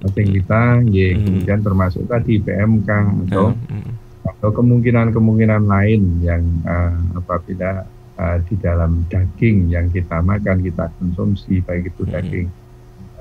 cacing 0.01 0.29
pita, 0.41 0.81
ya, 0.89 1.07
hmm. 1.13 1.21
kemudian 1.21 1.59
termasuk 1.61 2.01
tadi 2.09 2.41
PMK 2.41 2.89
atau 3.29 3.53
hmm 3.53 4.06
atau 4.27 4.49
kemungkinan-kemungkinan 4.51 5.63
lain 5.65 6.01
yang 6.19 6.43
uh, 6.67 6.95
apabila 7.15 7.87
uh, 8.19 8.37
di 8.43 8.55
dalam 8.59 9.07
daging 9.07 9.71
yang 9.71 9.87
kita 9.87 10.19
makan 10.19 10.59
kita 10.59 10.91
konsumsi 10.99 11.63
baik 11.63 11.95
itu 11.95 12.03
daging 12.03 12.47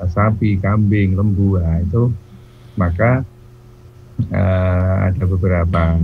uh, 0.03 0.09
sapi, 0.11 0.59
kambing, 0.59 1.15
lembu, 1.15 1.63
nah 1.63 1.79
itu 1.79 2.11
maka 2.75 3.23
uh, 4.35 4.95
ada 5.09 5.25
beberapa 5.25 6.01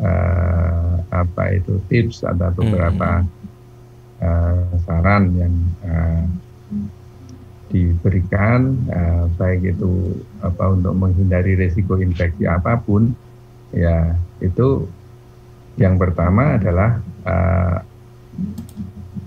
uh, 0.00 0.92
apa 1.10 1.42
itu 1.54 1.78
tips 1.90 2.24
ada 2.24 2.54
beberapa 2.54 3.26
uh, 4.22 4.64
saran 4.86 5.34
yang 5.36 5.54
uh, 5.84 6.24
diberikan 7.70 8.74
uh, 8.90 9.30
baik 9.38 9.78
itu 9.78 10.18
apa 10.42 10.74
untuk 10.74 10.94
menghindari 10.98 11.54
resiko 11.54 11.94
infeksi 12.02 12.46
apa 12.46 12.78
pun 12.82 13.14
ya 13.70 14.18
itu 14.42 14.88
yang 15.78 15.96
pertama 15.96 16.58
adalah 16.58 16.98
uh, 17.24 17.78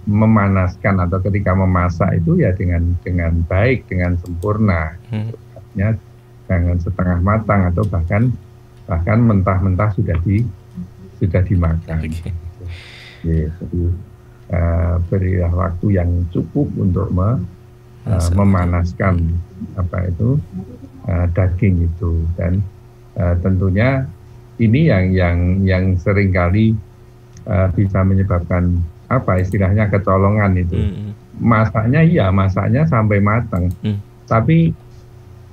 memanaskan 0.03 0.99
atau 0.99 1.23
ketika 1.23 1.55
memasak 1.55 2.19
itu 2.19 2.43
ya 2.43 2.51
dengan 2.51 2.95
dengan 3.01 3.39
baik 3.47 3.87
dengan 3.87 4.19
sempurna 4.19 4.99
hmm. 5.07 5.31
artinya 5.55 5.89
jangan 6.51 6.77
setengah 6.83 7.19
matang 7.23 7.61
atau 7.71 7.87
bahkan 7.87 8.29
bahkan 8.83 9.19
mentah-mentah 9.23 9.95
sudah 9.95 10.19
di 10.27 10.43
sudah 11.23 11.39
dimakan 11.47 12.03
okay. 12.03 12.35
ya, 13.23 13.47
jadi 13.47 13.83
uh, 14.51 14.95
berilah 15.07 15.51
waktu 15.55 15.95
yang 15.95 16.09
cukup 16.35 16.67
untuk 16.75 17.07
me, 17.15 17.39
uh, 18.03 18.29
memanaskan 18.35 19.39
apa 19.79 20.11
itu 20.11 20.35
uh, 21.07 21.25
daging 21.31 21.87
itu 21.87 22.27
dan 22.35 22.59
uh, 23.15 23.39
tentunya 23.39 24.03
ini 24.61 24.89
yang 24.89 25.05
yang 25.13 25.37
yang 25.65 25.83
sering 25.97 26.29
kali 26.29 26.77
uh, 27.47 27.69
bisa 27.73 28.05
menyebabkan 28.05 28.81
apa 29.09 29.41
istilahnya 29.41 29.89
kecolongan 29.89 30.57
itu. 30.57 30.77
Hmm. 30.77 31.11
Masaknya 31.37 32.01
iya, 32.05 32.29
masaknya 32.29 32.85
sampai 32.85 33.17
matang. 33.21 33.69
Hmm. 33.81 33.97
Tapi 34.29 34.73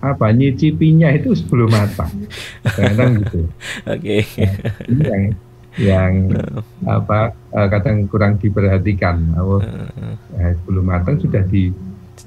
apa 0.01 0.32
nyicipinya 0.32 1.12
itu 1.12 1.36
sebelum 1.36 1.68
matang. 1.68 2.12
Kadang 2.64 3.20
gitu. 3.20 3.40
Oke. 3.92 4.24
Okay. 4.24 4.48
Nah, 4.88 5.05
yang 5.05 5.24
yang 5.78 6.12
no. 6.34 6.61
apa 6.88 7.36
uh, 7.53 7.68
kadang 7.68 8.09
kurang 8.09 8.40
diperhatikan. 8.40 9.36
Oh, 9.36 9.61
uh, 9.61 10.53
sebelum 10.64 10.84
matang 10.88 11.20
sudah 11.20 11.44
di 11.48 11.72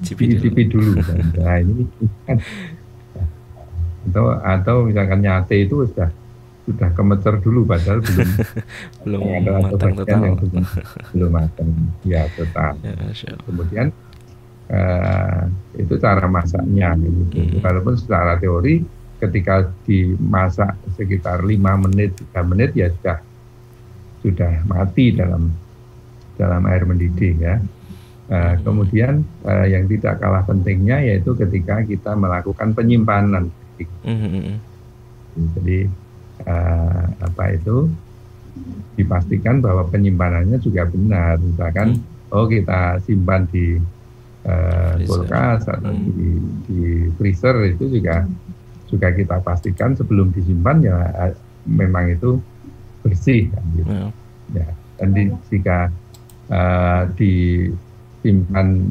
dicicipi 0.02 0.66
dulu. 0.66 0.98
dulu. 0.98 1.22
Nah, 1.38 1.56
ini 1.62 1.86
kan 2.26 2.38
atau 4.04 4.36
atau 4.36 4.76
misalkan 4.84 5.24
nyate 5.24 5.64
itu 5.64 5.88
sudah 5.88 6.12
sudah 6.64 6.90
kemecer 6.96 7.34
dulu 7.44 7.68
padahal 7.68 8.00
belum. 8.00 8.30
Belum 9.04 9.20
ada 9.20 9.52
matang 9.60 9.92
total 10.00 10.20
yang 10.24 10.36
belum, 10.40 10.64
belum 11.12 11.30
matang. 11.30 11.68
Ya 12.08 12.22
total. 12.32 12.72
Ya, 12.80 13.36
kemudian 13.44 13.86
uh, 14.72 15.40
itu 15.76 15.94
cara 16.00 16.24
masaknya 16.24 16.96
gitu. 16.96 17.36
hmm. 17.44 17.60
walaupun 17.60 17.94
secara 18.00 18.40
teori 18.40 18.80
ketika 19.20 19.68
dimasak 19.84 20.72
sekitar 20.96 21.44
lima 21.44 21.76
menit 21.76 22.16
tiga 22.16 22.40
menit 22.44 22.72
ya 22.72 22.88
sudah 22.92 23.18
sudah 24.24 24.52
mati 24.64 25.12
dalam 25.12 25.52
dalam 26.40 26.64
air 26.64 26.88
mendidih 26.88 27.34
ya. 27.36 27.60
Uh, 28.24 28.56
kemudian 28.64 29.20
uh, 29.44 29.68
yang 29.68 29.84
tidak 29.84 30.16
kalah 30.16 30.40
pentingnya 30.48 30.96
yaitu 31.04 31.36
ketika 31.36 31.84
kita 31.84 32.16
melakukan 32.16 32.72
penyimpanan. 32.72 33.52
Hmm. 34.00 34.62
jadi 35.58 35.90
uh, 36.46 37.04
apa 37.20 37.44
itu 37.56 37.90
dipastikan 38.94 39.58
bahwa 39.58 39.86
penyimpanannya 39.90 40.62
juga 40.62 40.86
benar. 40.86 41.42
Misalkan 41.42 41.98
hmm. 41.98 42.34
oh 42.34 42.46
kita 42.46 43.02
simpan 43.02 43.50
di 43.50 43.78
uh, 44.46 44.94
kulkas 45.02 45.66
atau 45.66 45.90
hmm. 45.90 46.04
di, 46.14 46.28
di 46.68 46.80
freezer 47.18 47.56
itu 47.66 47.90
juga 47.90 48.24
juga 48.86 49.10
kita 49.10 49.42
pastikan 49.42 49.98
sebelum 49.98 50.30
disimpan 50.30 50.76
ya 50.84 50.94
uh, 50.94 51.34
memang 51.66 52.14
itu 52.14 52.38
bersih 53.02 53.50
kan 53.50 53.64
gitu. 53.74 53.90
Hmm. 53.90 54.10
Ya. 54.54 54.68
Dan 54.94 55.08
di, 55.10 55.22
jika 55.50 55.90
uh, 56.48 57.02
disimpan 57.18 58.86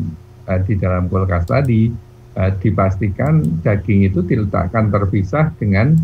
uh, 0.51 0.59
di 0.67 0.73
dalam 0.75 1.07
kulkas 1.07 1.47
tadi 1.47 1.87
uh, 2.35 2.51
dipastikan 2.59 3.63
daging 3.63 4.11
itu 4.11 4.19
diletakkan 4.27 4.91
terpisah 4.91 5.55
dengan 5.55 5.95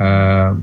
uh, 0.00 0.56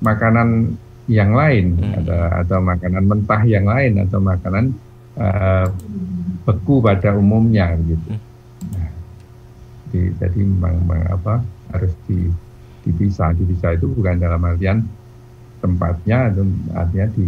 makanan 0.00 0.78
yang 1.06 1.34
lain 1.34 1.78
hmm. 1.78 2.02
atau, 2.02 2.20
atau 2.42 2.58
makanan 2.62 3.04
mentah 3.06 3.42
yang 3.46 3.66
lain 3.66 4.02
atau 4.02 4.18
makanan 4.18 4.64
uh, 5.18 5.66
beku 6.46 6.82
pada 6.82 7.14
umumnya 7.14 7.74
gitu. 7.86 8.10
Hmm. 8.14 8.22
Nah, 8.74 8.90
di, 9.90 10.00
jadi 10.18 10.40
memang, 10.42 10.82
memang 10.82 11.02
apa 11.10 11.34
harus 11.74 11.94
di, 12.06 12.30
dipisah 12.86 13.34
dipisah 13.34 13.74
itu 13.74 13.90
bukan 13.90 14.18
dalam 14.18 14.42
artian 14.42 14.86
tempatnya 15.62 16.30
atau 16.30 16.46
artinya 16.74 17.06
di 17.14 17.26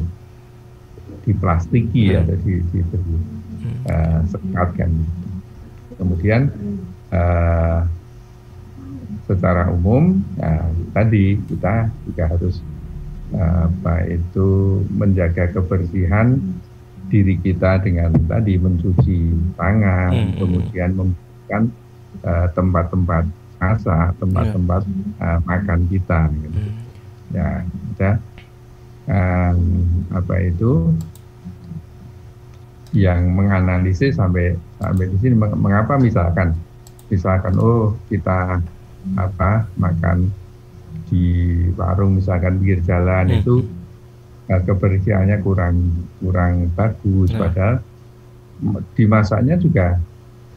diplastiki 1.26 2.14
hmm. 2.14 2.20
atau 2.22 2.36
di, 2.42 2.54
diberi 2.70 3.16
uh, 3.90 4.20
sekat 4.26 4.68
kan. 4.74 4.90
Kemudian 5.98 6.50
uh, 7.10 7.82
secara 9.28 9.68
umum 9.68 10.24
ya, 10.40 10.64
tadi 10.96 11.36
kita 11.46 11.92
juga 12.08 12.24
harus 12.32 12.64
apa 13.36 14.08
itu 14.08 14.80
menjaga 14.88 15.52
kebersihan 15.52 16.40
diri 17.12 17.36
kita 17.40 17.80
dengan 17.84 18.12
tadi 18.24 18.56
mencuci 18.56 19.36
tangan, 19.56 20.12
hmm. 20.12 20.36
kemudian 20.40 20.90
membuka 20.96 21.58
uh, 22.24 22.48
tempat-tempat 22.52 23.24
asa, 23.60 24.12
tempat-tempat 24.16 24.82
uh, 25.20 25.40
makan 25.44 25.80
kita. 25.92 26.28
Gitu. 26.32 26.60
Hmm. 26.60 26.76
Ya, 27.28 27.48
ya 28.00 28.12
um, 29.08 29.60
apa 30.12 30.34
itu 30.44 30.92
yang 32.96 33.36
menganalisis 33.36 34.16
sampai 34.16 34.56
sampai 34.80 35.12
di 35.12 35.16
sini 35.20 35.36
mengapa 35.36 36.00
misalkan 36.00 36.56
misalkan 37.12 37.52
oh 37.60 37.92
kita 38.08 38.64
apa 39.16 39.70
makan 39.80 40.28
di 41.08 41.24
warung 41.78 42.20
misalkan 42.20 42.60
pinggir 42.60 42.84
jalan 42.84 43.32
hmm. 43.32 43.38
itu 43.40 43.54
uh, 44.52 44.60
kebersihannya 44.60 45.40
kurang 45.40 46.04
kurang 46.20 46.68
bagus 46.76 47.32
hmm. 47.32 47.40
padahal 47.40 47.76
dimasaknya 48.98 49.56
juga 49.56 49.96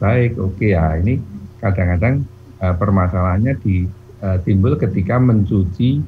baik 0.02 0.36
oke 0.36 0.58
okay, 0.58 0.74
ya 0.74 0.98
ini 0.98 1.22
kadang-kadang 1.62 2.26
uh, 2.58 2.74
permasalahannya 2.74 3.54
di 3.62 3.86
uh, 4.20 4.38
timbul 4.42 4.74
ketika 4.74 5.22
mencuci 5.22 6.02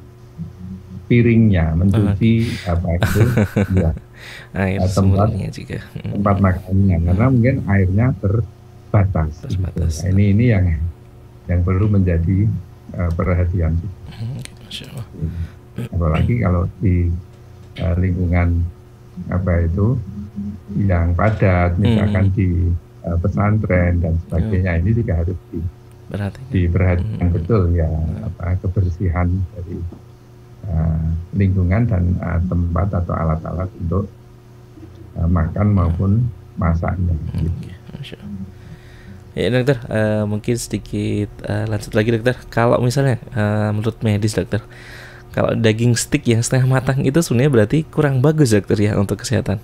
piringnya, 1.05 1.77
mencuci 1.77 2.49
uh. 2.65 2.73
apa 2.73 2.87
itu 2.97 3.21
ya, 3.77 3.91
air 4.65 4.81
tempat 4.89 5.29
juga. 5.53 5.79
tempat 6.01 6.35
makannya 6.41 6.97
karena 7.05 7.25
mungkin 7.29 7.55
airnya 7.69 8.07
terbatas. 8.17 9.31
Terbatas. 9.45 10.01
Gitu. 10.01 10.01
Nah, 10.01 10.09
ini 10.11 10.25
ini 10.33 10.45
yang 10.49 10.65
yang 11.45 11.61
perlu 11.61 11.85
menjadi 11.89 12.49
uh, 12.97 13.11
perhatian. 13.13 13.77
Allah. 14.89 15.07
Apalagi 15.91 16.39
kalau 16.41 16.63
di 16.79 17.11
uh, 17.79 17.95
lingkungan 17.99 18.63
apa 19.31 19.63
itu 19.63 19.99
yang 20.75 21.13
padat, 21.13 21.77
misalkan 21.77 22.31
hmm. 22.31 22.35
di 22.35 22.49
uh, 23.05 23.17
pesantren 23.21 24.01
dan 24.01 24.13
sebagainya, 24.27 24.71
hmm. 24.75 24.81
ini 24.81 24.91
juga 24.95 25.13
harus 25.21 25.37
di, 25.51 25.59
diperhatikan 26.51 27.27
hmm. 27.29 27.35
betul 27.35 27.63
ya 27.75 27.87
apa 28.25 28.57
kebersihan 28.65 29.29
dari 29.55 29.77
uh, 30.69 31.05
lingkungan 31.37 31.85
dan 31.85 32.03
uh, 32.19 32.39
tempat 32.49 32.87
atau 33.03 33.13
alat-alat 33.13 33.69
untuk 33.79 34.05
uh, 35.19 35.29
makan 35.29 35.67
maupun 35.75 36.11
masaknya. 36.55 37.13
Hmm. 37.35 37.51
Gitu. 39.35 39.43
Ya 39.43 39.51
dokter, 39.51 39.77
uh, 39.91 40.23
mungkin 40.23 40.55
sedikit 40.55 41.27
uh, 41.43 41.67
lanjut 41.67 41.91
lagi 41.91 42.09
dokter. 42.15 42.35
Kalau 42.47 42.79
misalnya 42.79 43.19
uh, 43.35 43.75
menurut 43.75 43.99
medis 43.99 44.31
dokter, 44.31 44.63
kalau 45.35 45.51
daging 45.51 45.99
stick 45.99 46.23
yang 46.23 46.39
setengah 46.39 46.79
matang 46.79 47.03
itu 47.03 47.19
sebenarnya 47.19 47.51
berarti 47.51 47.77
kurang 47.91 48.23
bagus 48.23 48.55
dokter 48.55 48.79
ya 48.79 48.95
untuk 48.95 49.19
kesehatan. 49.19 49.59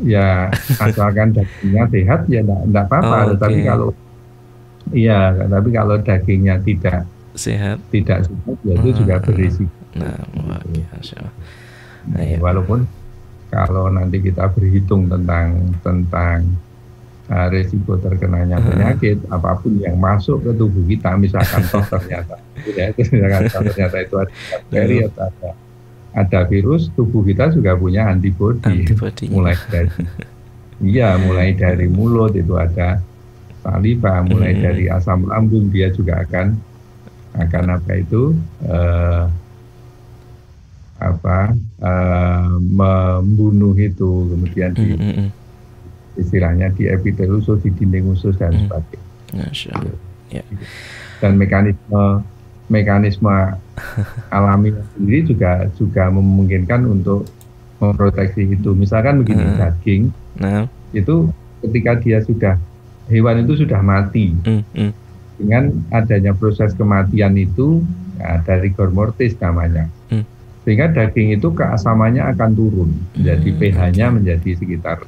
Ya 0.00 0.48
asalkan 0.80 1.30
dagingnya 1.36 1.84
sehat 1.92 2.20
ya 2.32 2.40
enggak 2.40 2.88
apa-apa. 2.88 3.14
Oh, 3.14 3.24
okay. 3.36 3.40
Tapi 3.44 3.58
kalau 3.68 3.88
iya, 4.96 5.36
tapi 5.36 5.68
kalau 5.76 6.00
dagingnya 6.00 6.56
tidak 6.64 7.04
sehat, 7.36 7.76
tidak 7.92 8.24
sehat 8.24 8.56
ya 8.64 8.74
itu 8.80 8.90
juga 9.04 9.20
hmm. 9.20 9.24
berisiko. 9.28 9.76
Nah, 9.94 10.18
okay. 10.26 10.82
nah, 12.10 12.22
ya. 12.26 12.38
walaupun 12.42 12.82
kalau 13.54 13.86
nanti 13.86 14.18
kita 14.18 14.50
berhitung 14.50 15.06
tentang 15.06 15.70
tentang 15.86 16.50
uh, 17.30 17.46
resiko 17.48 17.96
terkenanya 18.00 18.60
penyakit 18.60 19.20
apa 19.32 19.56
pun 19.60 19.80
yang 19.80 19.96
masuk 19.96 20.44
ke 20.44 20.50
tubuh 20.56 20.84
kita 20.84 21.16
misalkan 21.16 21.62
toh 21.72 21.84
ternyata 21.84 22.36
ya 22.68 22.92
ternyata 22.92 23.96
itu 24.00 24.14
ada 24.20 24.32
bakteri 24.32 24.96
atau 25.08 25.22
ada 25.28 25.50
ada 26.14 26.40
virus 26.46 26.92
tubuh 26.94 27.26
kita 27.26 27.50
juga 27.50 27.74
punya 27.74 28.06
antibodi 28.06 28.86
mulai 29.32 29.56
dari 29.70 29.90
iya 30.94 31.16
mulai 31.18 31.56
dari 31.56 31.86
mulut 31.88 32.36
itu 32.36 32.54
ada 32.54 33.00
saliva 33.64 34.20
mulai 34.22 34.52
dari 34.60 34.92
asam 34.92 35.24
lambung 35.24 35.72
dia 35.72 35.88
juga 35.90 36.20
akan 36.22 36.54
akan 37.34 37.64
apa 37.74 37.92
itu 37.98 38.36
uh, 38.68 39.26
apa 41.02 41.50
uh, 41.82 42.54
membunuh 42.62 43.74
itu 43.74 44.30
kemudian 44.30 44.70
di 44.76 44.94
hmm 44.94 45.43
istilahnya 46.14 46.70
di 46.74 46.86
epitel 46.90 47.38
usus, 47.38 47.60
di 47.62 47.70
dinding 47.74 48.14
usus 48.14 48.34
dan 48.38 48.54
hmm. 48.54 48.70
sebagainya. 48.70 49.94
Ya. 50.30 50.44
Dan 51.22 51.38
mekanisme 51.38 52.22
mekanisme 52.66 53.36
alami 54.36 54.72
sendiri 54.96 55.20
juga 55.28 55.68
juga 55.76 56.08
memungkinkan 56.08 56.86
untuk 56.88 57.28
memproteksi 57.82 58.46
itu. 58.54 58.72
Misalkan 58.72 59.22
begini 59.22 59.44
hmm. 59.44 59.58
daging, 59.58 60.02
nah. 60.38 60.64
itu 60.94 61.28
ketika 61.60 61.98
dia 62.00 62.18
sudah 62.22 62.54
hewan 63.10 63.44
itu 63.44 63.66
sudah 63.66 63.80
mati, 63.82 64.32
hmm. 64.32 64.92
Dengan 65.34 65.82
adanya 65.90 66.30
proses 66.30 66.78
kematian 66.78 67.34
itu 67.34 67.82
ya, 68.22 68.38
dari 68.46 68.70
rigor 68.70 68.94
mortis 68.94 69.34
namanya. 69.42 69.90
Sehingga 70.64 70.88
daging 70.94 71.36
itu 71.36 71.52
keasamannya 71.52 72.24
akan 72.24 72.50
turun, 72.56 72.90
jadi 73.12 73.50
pH-nya 73.52 74.08
menjadi 74.08 74.56
sekitar 74.56 75.04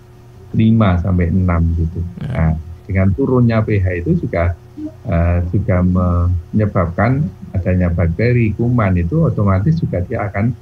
5 0.56 1.04
sampai 1.04 1.26
6 1.28 1.80
gitu. 1.84 2.00
Ya. 2.24 2.26
Nah, 2.32 2.52
dengan 2.88 3.08
turunnya 3.12 3.60
pH 3.60 3.86
itu 4.00 4.24
juga 4.24 4.56
uh, 5.04 5.38
juga 5.52 5.82
menyebabkan 5.84 7.26
adanya 7.52 7.92
bakteri, 7.92 8.54
kuman 8.56 8.96
itu 8.96 9.26
otomatis 9.26 9.76
juga 9.76 10.00
dia 10.06 10.24
akan 10.30 10.54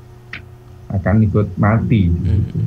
akan 0.95 1.14
ikut 1.26 1.49
mati. 1.59 2.11
Gitu. 2.11 2.59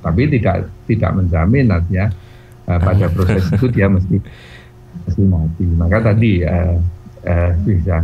Tapi 0.00 0.22
tidak 0.32 0.66
tidak 0.88 1.10
menjamin 1.12 1.70
artinya 1.70 2.06
uh, 2.66 2.80
pada 2.80 3.06
proses 3.14 3.44
itu 3.52 3.66
dia 3.70 3.86
mesti 3.86 4.16
mesti 5.06 5.22
mati. 5.28 5.64
Maka 5.76 5.98
tadi 6.12 6.40
uh, 6.42 6.76
uh, 7.26 7.52
bisa 7.62 8.02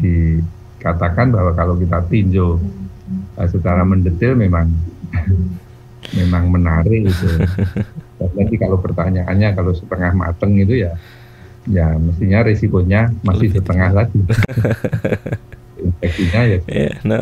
dikatakan 0.00 1.30
bahwa 1.30 1.52
kalau 1.54 1.76
kita 1.76 2.02
tinjau 2.08 2.58
uh, 3.36 3.48
secara 3.48 3.84
mendetail 3.84 4.34
memang 4.34 4.72
memang 6.12 6.52
menarik 6.52 7.06
itu. 7.12 7.28
Dan 8.20 8.30
nanti 8.36 8.54
kalau 8.60 8.76
pertanyaannya 8.76 9.48
kalau 9.56 9.72
setengah 9.72 10.12
mateng 10.12 10.58
itu 10.60 10.84
ya 10.84 10.92
ya 11.64 11.96
mestinya 11.96 12.44
risikonya 12.44 13.08
masih 13.24 13.48
setengah 13.56 13.90
lagi. 13.92 14.20
Infeksinya 15.80 16.40
ya. 16.52 16.58
Ya, 16.68 16.90
no. 17.04 17.18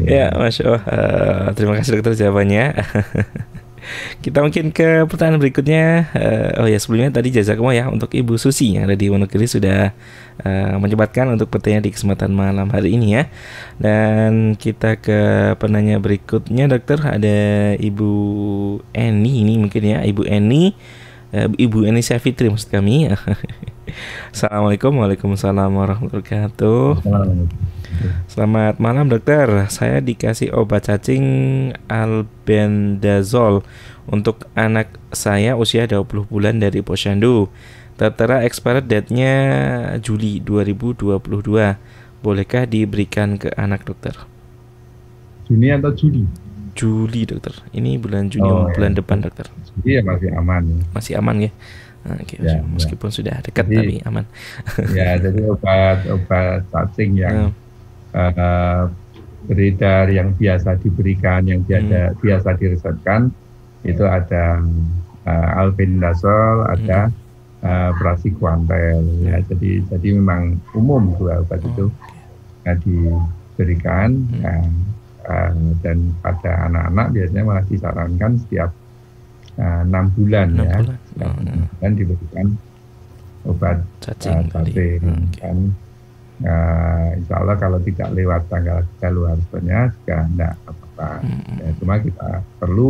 ya, 0.00 0.26
masya 0.32 0.62
Allah. 0.64 0.82
Uh, 0.88 1.46
terima 1.52 1.74
kasih 1.76 2.00
dokter 2.00 2.14
jawabannya. 2.16 2.72
Kita 4.20 4.42
mungkin 4.44 4.70
ke 4.74 5.06
pertanyaan 5.06 5.40
berikutnya. 5.40 5.84
Uh, 6.12 6.64
oh 6.64 6.68
ya 6.68 6.78
sebelumnya 6.80 7.20
tadi 7.20 7.32
jazakumullah 7.32 7.76
ya 7.76 7.84
untuk 7.88 8.12
Ibu 8.12 8.36
Susi 8.36 8.76
yang 8.76 8.90
ada 8.90 8.96
di 8.98 9.08
Wonogiri 9.08 9.46
sudah 9.46 9.92
uh, 10.42 10.74
menyempatkan 10.76 11.28
untuk 11.32 11.48
pertanyaan 11.48 11.84
di 11.86 11.92
kesempatan 11.94 12.34
malam 12.34 12.68
hari 12.68 12.94
ini 12.94 13.16
ya. 13.16 13.24
Dan 13.80 14.54
kita 14.58 14.98
ke 14.98 15.52
penanya 15.56 16.02
berikutnya 16.02 16.68
dokter 16.68 16.98
ada 17.00 17.38
Ibu 17.78 18.12
Eni 18.92 19.32
ini 19.46 19.54
mungkin 19.56 19.82
ya 19.84 19.98
Ibu 20.04 20.26
Eni 20.26 20.74
uh, 21.32 21.48
Ibu 21.48 21.88
Eni 21.88 22.00
Syafitri 22.04 22.48
maksud 22.52 22.68
kami. 22.72 23.08
Assalamualaikum 24.34 24.92
Waalaikumsalam 25.00 25.72
warahmatullahi 25.72 26.20
wabarakatuh. 26.20 27.77
Selamat 28.28 28.76
malam 28.76 29.08
dokter. 29.08 29.48
Saya 29.72 30.04
dikasih 30.04 30.52
obat 30.52 30.88
cacing 30.88 31.24
albendazole 31.88 33.64
untuk 34.08 34.48
anak 34.52 34.92
saya 35.12 35.56
usia 35.56 35.88
20 35.88 36.28
bulan 36.28 36.60
dari 36.60 36.84
posyandu. 36.84 37.48
Tertera 37.98 38.46
expired 38.46 38.86
date-nya 38.86 39.34
Juli 39.98 40.38
2022. 40.44 41.18
Bolehkah 42.18 42.64
diberikan 42.66 43.38
ke 43.38 43.50
anak 43.58 43.86
dokter? 43.86 44.14
Juni 45.48 45.72
atau 45.74 45.90
Juli? 45.90 46.22
Juli 46.78 47.26
dokter. 47.26 47.58
Ini 47.74 47.98
bulan 47.98 48.30
Juni 48.30 48.46
oh, 48.46 48.70
bulan 48.70 48.92
ya. 48.94 48.96
depan 49.02 49.18
dokter. 49.24 49.46
Juli 49.74 49.98
ya 49.98 50.02
masih 50.06 50.30
aman. 50.36 50.62
Masih 50.94 51.12
aman 51.18 51.36
ya. 51.48 51.52
Nah, 52.06 52.14
okay, 52.22 52.38
ya, 52.38 52.62
meskipun 52.62 53.10
ya. 53.10 53.14
sudah 53.18 53.36
dekat 53.42 53.66
jadi, 53.66 53.74
tapi 53.74 53.94
aman. 54.06 54.24
ya, 54.94 55.18
jadi 55.18 55.40
obat 55.50 56.06
obat 56.06 56.62
cacing 56.70 57.18
yang 57.18 57.50
uh, 58.14 58.88
beredar, 59.48 60.12
yang 60.12 60.36
biasa 60.36 60.76
diberikan, 60.80 61.44
yang 61.48 61.64
biasa 61.64 62.12
hmm. 62.12 62.16
biasa 62.20 62.48
diresepkan 62.60 63.32
itu 63.86 64.04
ada 64.04 64.60
uh, 65.24 65.50
albendazole, 65.60 66.66
hmm. 66.66 66.72
ada 66.78 67.00
uh, 67.64 67.90
prasikuantel. 67.96 69.02
Ya, 69.24 69.40
jadi 69.48 69.84
jadi 69.92 70.08
memang 70.16 70.60
umum 70.76 71.16
dua 71.16 71.42
obat 71.42 71.64
itu 71.64 71.88
uh, 72.68 72.76
diberikan. 72.84 74.28
Hmm. 74.36 74.42
Uh, 74.44 74.70
uh, 75.28 75.52
dan 75.84 76.12
pada 76.20 76.68
anak-anak 76.68 77.06
biasanya 77.12 77.42
malah 77.44 77.64
disarankan 77.68 78.32
setiap 78.44 78.70
Eh, 79.58 79.80
enam 79.82 80.06
uh, 80.06 80.10
bulan 80.14 80.48
6 80.54 80.62
ya 80.62 80.78
bulan. 80.78 80.98
Oh, 81.18 81.66
dan 81.82 81.90
diberikan 81.98 82.46
obat 83.42 83.82
cacing, 83.98 84.38
uh, 84.38 84.42
cacing. 84.54 85.00
Hmm, 85.02 85.24
dan 85.34 85.56
uh, 86.44 87.08
insya 87.18 87.34
Allah 87.40 87.56
kalau 87.58 87.78
tidak 87.82 88.08
lewat 88.14 88.42
tanggal 88.50 88.84
kedaluarsanya 88.96 89.90
juga 89.94 90.18
tidak 90.28 90.52
apa-apa 90.66 91.10
hmm. 91.24 91.54
ya, 91.58 91.68
cuma 91.82 91.94
kita 91.98 92.30
perlu 92.58 92.88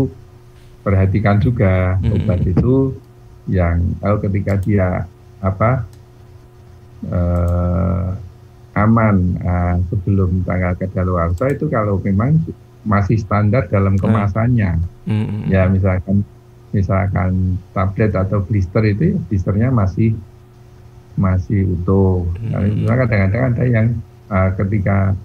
perhatikan 0.85 1.37
juga 1.41 1.97
hmm. 2.01 2.15
obat 2.17 2.41
itu 2.45 2.97
yang 3.49 3.81
kalau 4.01 4.19
ketika 4.21 4.53
dia 4.61 4.89
apa 5.41 5.87
uh, 7.09 8.13
aman 8.77 9.17
uh, 9.43 9.77
sebelum 9.91 10.45
tanggal 10.45 10.77
kedaluarsa 10.79 11.51
itu 11.51 11.67
kalau 11.67 11.99
memang 12.05 12.39
masih 12.87 13.19
standar 13.19 13.67
dalam 13.67 13.99
kemasannya 13.99 14.79
hmm. 15.09 15.51
ya 15.51 15.67
misalkan 15.67 16.23
misalkan 16.71 17.57
tablet 17.73 18.13
atau 18.13 18.45
blister 18.45 18.85
itu 18.85 19.17
blisternya 19.27 19.73
masih 19.73 20.15
masih 21.19 21.67
utuh. 21.75 22.23
Hmm. 22.39 22.87
kadang-kadang 22.87 23.43
ada 23.53 23.65
yang 23.67 23.87
uh, 24.31 24.55
ketika 24.55 25.19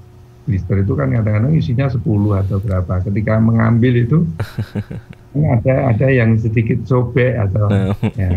blister 0.44 0.84
itu 0.84 0.94
kan 0.98 1.14
kadang-kadang 1.14 1.54
isinya 1.56 1.88
10 1.88 2.02
atau 2.44 2.58
berapa. 2.60 2.94
Ketika 3.06 3.40
mengambil 3.40 3.94
itu 4.04 4.26
ada 5.56 5.94
ada 5.94 6.08
yang 6.10 6.36
sedikit 6.42 6.84
sobek 6.84 7.38
atau 7.38 7.66
oh. 7.70 7.96
ya, 8.18 8.30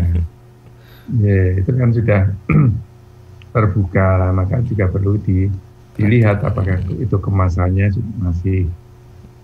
ya 1.21 1.41
itu 1.57 1.69
kan 1.73 1.89
sudah 1.93 2.21
terbuka 3.53 4.07
lah 4.21 4.31
maka 4.33 4.61
juga 4.65 4.85
perlu 4.89 5.17
di, 5.21 5.49
dilihat 5.97 6.45
apakah 6.45 6.77
itu 6.97 7.17
kemasannya 7.17 7.93
masih 8.21 8.69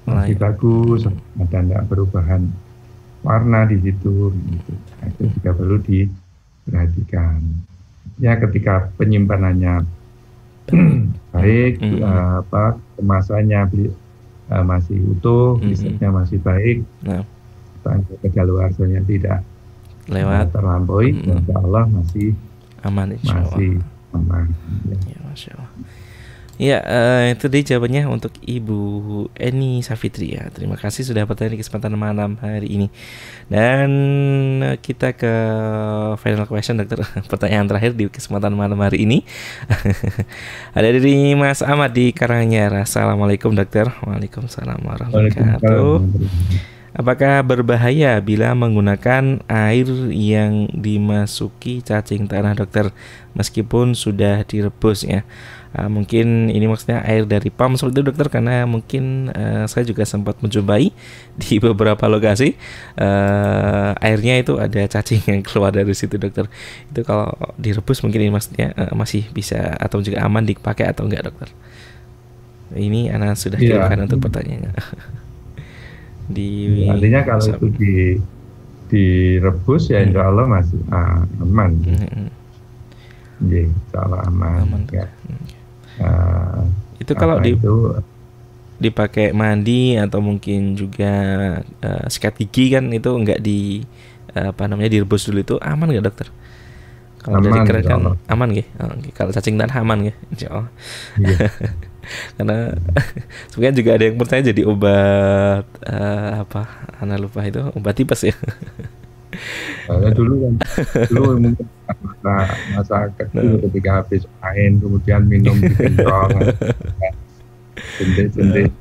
masih 0.03 0.35
bagus 0.35 1.07
ada 1.39 1.63
tidak 1.63 1.81
perubahan 1.87 2.51
warna 3.23 3.63
di 3.65 3.79
situ 3.79 4.35
gitu. 4.35 4.73
Nah, 4.99 5.07
itu 5.07 5.23
juga 5.39 5.49
perlu 5.55 5.77
diperhatikan 5.79 7.39
ya 8.19 8.37
ketika 8.37 8.93
penyimpanannya 8.95 9.85
baik 11.33 11.73
hmm. 11.83 11.99
uh, 11.99 12.45
apa 12.45 12.79
kemasannya 12.95 13.91
uh, 14.51 14.63
masih 14.63 14.99
utuh 15.17 15.59
hmm. 15.59 16.07
masih 16.11 16.39
baik 16.39 16.85
nah 17.03 17.23
sampai 17.83 18.15
kedaluarsanya 18.23 19.03
tidak 19.03 19.43
lewat 20.07 20.51
terlampaui, 20.51 21.15
mm 21.15 21.19
-hmm. 21.19 21.35
insya 21.39 21.55
Allah 21.59 21.83
masih 21.87 22.29
aman, 22.83 23.07
insya 23.15 23.35
Allah. 23.39 23.55
masih 23.55 23.71
aman. 24.11 24.45
Ya, 24.87 24.97
ya 25.07 25.19
masya 25.23 25.51
Allah. 25.55 25.71
Ya, 26.61 26.85
uh, 26.85 27.33
itu 27.33 27.49
dia 27.49 27.73
jawabannya 27.73 28.05
untuk 28.05 28.37
Ibu 28.45 28.79
Eni 29.33 29.81
Safitri 29.81 30.37
ya. 30.37 30.53
Terima 30.53 30.77
kasih 30.77 31.01
sudah 31.01 31.25
bertanya 31.25 31.57
di 31.57 31.59
kesempatan 31.65 31.97
malam 31.97 32.37
hari 32.37 32.69
ini. 32.69 32.87
Dan 33.49 33.89
uh, 34.61 34.77
kita 34.77 35.17
ke 35.17 35.33
final 36.21 36.45
question 36.45 36.77
dokter. 36.77 37.01
Pertanyaan 37.31 37.65
terakhir 37.65 37.97
di 37.97 38.05
kesempatan 38.05 38.53
malam 38.53 38.77
hari 38.77 39.01
ini. 39.01 39.25
Ada 40.77 40.93
dari 40.93 41.33
Mas 41.33 41.65
Ahmad 41.65 41.89
di 41.89 42.13
Karanganyar. 42.13 42.85
Assalamualaikum 42.85 43.49
dokter. 43.57 43.89
Waalaikumsalam 44.05 44.77
warahmatullahi 44.85 45.57
wabarakatuh. 45.57 45.93
Apakah 46.93 47.41
berbahaya 47.41 48.21
bila 48.21 48.53
menggunakan 48.53 49.41
air 49.49 49.89
yang 50.13 50.69
dimasuki 50.69 51.81
cacing 51.81 52.29
tanah 52.29 52.53
dokter 52.53 52.93
meskipun 53.33 53.97
sudah 53.97 54.45
direbus 54.45 55.01
ya? 55.01 55.25
Uh, 55.73 55.89
mungkin 55.89 56.53
ini 56.53 56.69
maksudnya 56.69 57.01
air 57.01 57.25
dari 57.25 57.49
pam 57.49 57.73
seperti 57.73 57.97
itu 57.97 58.13
dokter 58.13 58.29
karena 58.29 58.61
mungkin 58.69 59.33
uh, 59.33 59.65
saya 59.65 59.81
juga 59.81 60.05
sempat 60.05 60.37
mencobai 60.37 60.93
di 61.41 61.57
beberapa 61.57 62.05
lokasi 62.05 62.53
uh, 63.01 63.97
airnya 63.97 64.37
itu 64.37 64.61
ada 64.61 64.85
cacing 64.85 65.25
yang 65.25 65.41
keluar 65.41 65.73
dari 65.73 65.89
situ 65.97 66.21
dokter. 66.21 66.45
Itu 66.93 67.01
kalau 67.01 67.33
direbus 67.57 68.05
mungkin 68.05 68.21
ini 68.21 68.29
maksudnya 68.29 68.69
uh, 68.77 68.93
masih 68.93 69.25
bisa 69.33 69.73
atau 69.81 69.97
juga 70.05 70.21
aman 70.21 70.45
dipakai 70.45 70.85
atau 70.85 71.09
enggak 71.09 71.33
dokter? 71.33 71.49
Ini 72.77 73.09
anak 73.17 73.41
sudah 73.41 73.57
yeah. 73.57 73.89
kirimkan 73.89 74.05
untuk 74.05 74.29
pertanyaannya. 74.29 74.71
di 76.23 76.87
artinya 76.87 77.21
kalau 77.27 77.43
itu 77.43 77.67
di 77.75 77.93
direbus 78.93 79.89
ya 79.89 80.05
insya 80.05 80.29
Allah 80.29 80.45
masih 80.45 80.79
uh, 80.93 81.25
aman 81.41 81.71
hmm. 81.81 82.29
ya, 83.49 83.65
insya 83.65 83.97
Allah 84.05 84.21
aman, 84.29 84.69
aman. 84.69 84.81
Ya. 84.93 85.09
Uh, 86.01 86.65
itu 86.97 87.13
kalau 87.13 87.37
di 87.43 87.53
itu, 87.53 87.97
dipakai 88.81 89.31
mandi 89.31 89.95
atau 89.95 90.19
mungkin 90.19 90.73
juga 90.73 91.13
uh, 91.61 92.05
sikat 92.09 92.39
gigi 92.41 92.73
kan 92.73 92.89
itu 92.89 93.09
enggak 93.13 93.39
di 93.39 93.85
uh, 94.33 94.51
apa 94.51 94.65
namanya 94.65 94.89
direbus 94.93 95.29
dulu 95.29 95.39
itu 95.41 95.55
aman 95.61 95.89
nggak 95.91 96.05
dokter? 96.05 96.27
Kalau 97.23 97.39
dari 97.39 97.63
kan 97.87 98.19
aman 98.27 98.47
gak? 98.51 98.67
Oh, 98.83 98.91
okay. 98.99 99.11
Kalau 99.15 99.31
cacing 99.31 99.55
tanah 99.55 99.79
aman 99.79 100.11
gak? 100.11 100.17
Insya 100.35 100.47
Allah. 100.51 100.69
Iya. 101.15 101.47
karena 102.37 102.75
sebenarnya 103.51 103.75
juga 103.79 103.91
ada 103.95 104.03
yang 104.03 104.17
bertanya 104.19 104.43
jadi 104.51 104.61
obat 104.67 105.65
uh, 105.87 106.31
apa 106.43 106.61
anak 106.99 107.17
lupa 107.27 107.39
itu 107.47 107.61
obat 107.73 107.95
tipes 107.95 108.27
ya 108.27 108.35
Saya 109.87 110.09
dulu 110.13 110.33
kan 110.45 110.53
dulu 111.09 111.29
mungkin 111.39 111.67
masa 112.03 112.35
masa 112.73 112.95
kecil 113.19 113.57
nah. 113.57 113.59
ketika 113.67 113.89
habis 114.01 114.23
main 114.41 114.71
kemudian 114.79 115.21
minum 115.27 115.55
di 115.59 115.73
kendrong 115.75 116.31
jentik-jentik 117.99 118.71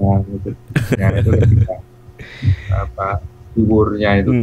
ya 0.96 1.08
itu 1.18 1.30
ketika 1.42 1.76
apa 2.70 3.08
tiwurnya 3.52 4.10
itu 4.22 4.30
hmm. 4.30 4.42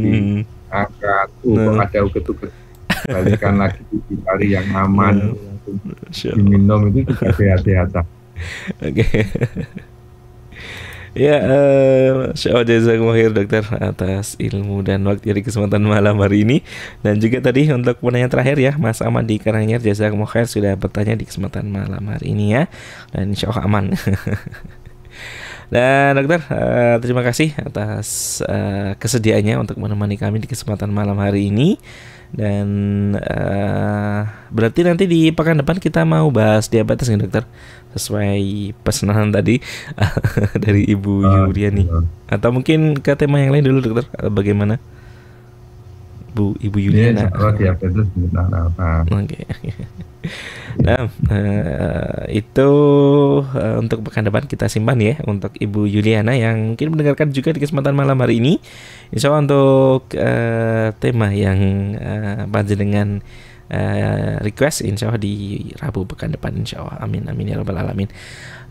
diangkat 0.70 1.28
uh, 1.46 1.56
nah. 1.56 1.86
ada 1.86 1.98
uget-uget 2.06 2.52
balikan 3.08 3.54
lagi 3.58 3.82
dicari 4.10 4.46
yang 4.54 4.68
aman 4.76 5.34
nah. 5.34 6.34
diminum 6.36 6.90
itu 6.92 7.10
juga 7.10 7.32
sehat-sehat 7.34 8.06
Oke. 8.80 9.04
Ya, 11.16 11.36
uh, 11.42 12.30
eh, 12.34 12.64
jazakumullah 12.66 13.16
khair 13.18 13.32
dokter 13.34 13.64
atas 13.82 14.38
ilmu 14.38 14.82
dan 14.86 15.02
waktu 15.06 15.34
di 15.34 15.42
kesempatan 15.42 15.82
malam 15.82 16.18
hari 16.22 16.46
ini 16.46 16.62
dan 17.02 17.18
juga 17.18 17.42
tadi 17.42 17.66
untuk 17.70 17.98
pertanyaan 17.98 18.30
terakhir 18.30 18.56
ya 18.58 18.72
Mas 18.78 19.02
Ahmad 19.02 19.26
di 19.26 19.42
Karanganyar 19.42 19.82
jazakumullah 19.82 20.30
khair 20.30 20.46
sudah 20.46 20.74
bertanya 20.78 21.18
di 21.18 21.26
kesempatan 21.26 21.66
malam 21.70 22.02
hari 22.06 22.34
ini 22.34 22.54
ya 22.54 22.62
dan 23.10 23.34
insya 23.34 23.50
Allah 23.50 23.64
aman. 23.66 23.84
Dan 25.70 26.18
dokter, 26.18 26.42
uh, 26.50 26.98
terima 26.98 27.22
kasih 27.22 27.54
atas 27.54 28.42
uh, 28.42 28.98
kesediaannya 28.98 29.54
untuk 29.54 29.78
menemani 29.78 30.18
kami 30.18 30.42
di 30.42 30.50
kesempatan 30.50 30.90
malam 30.90 31.14
hari 31.22 31.46
ini. 31.46 31.78
Dan 32.30 32.68
uh, 33.18 34.22
berarti 34.54 34.86
nanti 34.86 35.10
di 35.10 35.34
pekan 35.34 35.58
depan 35.58 35.82
kita 35.82 36.06
mau 36.06 36.30
bahas 36.30 36.70
diabetes 36.70 37.10
nih 37.10 37.26
dokter, 37.26 37.44
sesuai 37.98 38.74
pesanan 38.86 39.30
tadi 39.36 39.58
dari 40.64 40.86
Ibu 40.86 41.12
uh, 41.26 41.50
Yuliani. 41.50 41.84
Uh. 41.90 42.06
Atau 42.30 42.54
mungkin 42.54 43.02
ke 43.02 43.18
tema 43.18 43.42
yang 43.42 43.50
lain 43.50 43.66
dulu 43.66 43.78
dokter, 43.82 44.06
bagaimana? 44.30 44.78
Bu 46.34 46.54
Ibu 46.58 46.78
Yuliana. 46.78 47.26
Ya, 47.26 47.30
kalau 47.30 47.52
diabetes? 47.54 48.06
Oke. 49.10 49.38
Nah, 50.80 51.08
uh, 51.08 52.28
itu 52.28 52.70
uh, 53.40 53.76
untuk 53.80 54.04
pekan 54.04 54.28
depan 54.28 54.44
kita 54.44 54.68
simpan 54.68 55.00
ya 55.00 55.16
untuk 55.24 55.56
Ibu 55.56 55.88
Yuliana 55.88 56.36
yang 56.36 56.76
mungkin 56.76 56.92
mendengarkan 56.92 57.32
juga 57.32 57.56
di 57.56 57.60
kesempatan 57.64 57.96
malam 57.96 58.20
hari 58.20 58.38
ini. 58.38 58.60
Insya 59.10 59.32
Allah 59.32 59.48
untuk 59.48 60.12
uh, 60.14 60.92
tema 61.00 61.32
yang 61.32 61.58
uh, 61.96 62.62
dengan 62.68 63.24
uh, 63.70 64.34
request 64.42 64.82
insya 64.84 65.08
Allah 65.08 65.22
di 65.22 65.66
Rabu 65.78 66.04
pekan 66.04 66.34
depan 66.34 66.52
insya 66.58 66.82
Allah 66.82 67.00
amin 67.06 67.30
amin 67.30 67.54
ya 67.54 67.56
rabbal 67.62 67.78
alamin 67.78 68.10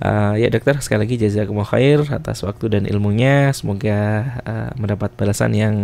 uh, 0.04 0.34
ya 0.36 0.48
dokter 0.52 0.76
sekali 0.80 1.08
lagi 1.08 1.16
jazakumullah 1.20 1.68
khair 1.68 2.00
atas 2.12 2.44
waktu 2.44 2.80
dan 2.80 2.84
ilmunya. 2.88 3.52
Semoga 3.56 3.98
uh, 4.44 4.72
mendapat 4.80 5.16
balasan 5.16 5.56
yang 5.56 5.76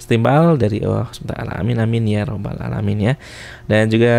setimbal 0.00 0.56
dari 0.58 0.82
Allah 0.82 1.08
SWT 1.12 1.32
amin 1.32 1.78
amin 1.78 2.04
ya 2.08 2.22
rabbal 2.28 2.56
alamin 2.60 3.12
ya. 3.12 3.14
Dan 3.68 3.88
juga 3.88 4.16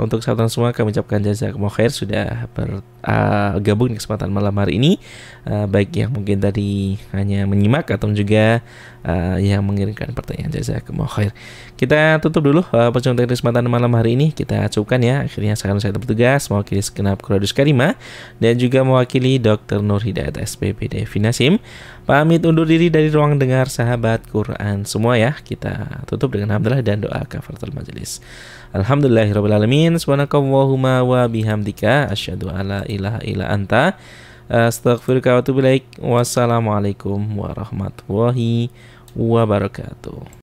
untuk 0.00 0.24
sahabat 0.24 0.48
semua 0.48 0.72
kami 0.72 0.94
ucapkan 0.94 1.20
jazakumullah 1.20 1.74
khair 1.74 1.92
sudah 1.92 2.46
bergabung 2.52 3.88
uh, 3.90 3.92
di 3.92 3.98
kesempatan 4.00 4.30
malam 4.32 4.54
hari 4.56 4.80
ini. 4.80 4.96
Uh, 5.40 5.64
baik 5.64 5.96
yang 5.96 6.12
mungkin 6.12 6.36
tadi 6.36 7.00
hanya 7.16 7.48
menyimak 7.48 7.88
atau 7.88 8.12
juga 8.12 8.60
uh, 9.04 9.36
yang 9.40 9.64
mengirimkan 9.64 10.12
pertanyaan. 10.12 10.52
Jazakumullah 10.52 11.10
khair. 11.10 11.32
Kita 11.74 12.20
tutup 12.20 12.44
dulu 12.44 12.60
uh, 12.70 12.92
perjumpaan 12.92 13.28
kesempatan 13.28 13.64
malam 13.66 13.90
hari 13.96 14.14
ini. 14.14 14.32
Kita 14.32 14.68
cukupkan 14.68 15.00
ya. 15.00 15.24
Akhirnya 15.24 15.56
sekarang 15.56 15.80
saya 15.80 15.96
bertugas 15.96 16.46
mewakili 16.52 16.84
segenap 16.84 17.18
Kuradus 17.24 17.56
Karima 17.56 17.96
dan 18.38 18.54
juga 18.60 18.69
juga 18.70 18.86
mewakili 18.86 19.42
Dr. 19.42 19.82
Nur 19.82 19.98
Hidayat 19.98 20.38
SPP 20.38 20.86
Devi 20.86 21.18
Nasim. 21.18 21.58
Pamit 22.06 22.46
undur 22.46 22.62
diri 22.70 22.86
dari 22.86 23.10
ruang 23.10 23.34
dengar 23.34 23.66
sahabat 23.66 24.30
Quran 24.30 24.86
semua 24.86 25.18
ya. 25.18 25.34
Kita 25.34 26.06
tutup 26.06 26.38
dengan 26.38 26.54
hamdalah 26.54 26.78
dan 26.78 27.02
doa 27.02 27.26
kafaratul 27.26 27.74
majelis. 27.74 28.22
Alhamdulillahirrahmanirrahim. 28.70 29.98
Subhanakallahumma 29.98 31.02
wa 31.02 31.26
bihamdika. 31.26 32.06
Asyadu 32.14 32.46
ala 32.46 32.86
ilaha 32.86 33.18
ila 33.26 33.50
anta. 33.50 33.98
Astaghfirullah 34.46 35.34
wa 35.34 35.42
atubu 35.42 35.60
Wassalamualaikum 35.98 37.18
warahmatullahi 37.18 38.70
wabarakatuh. 39.18 40.38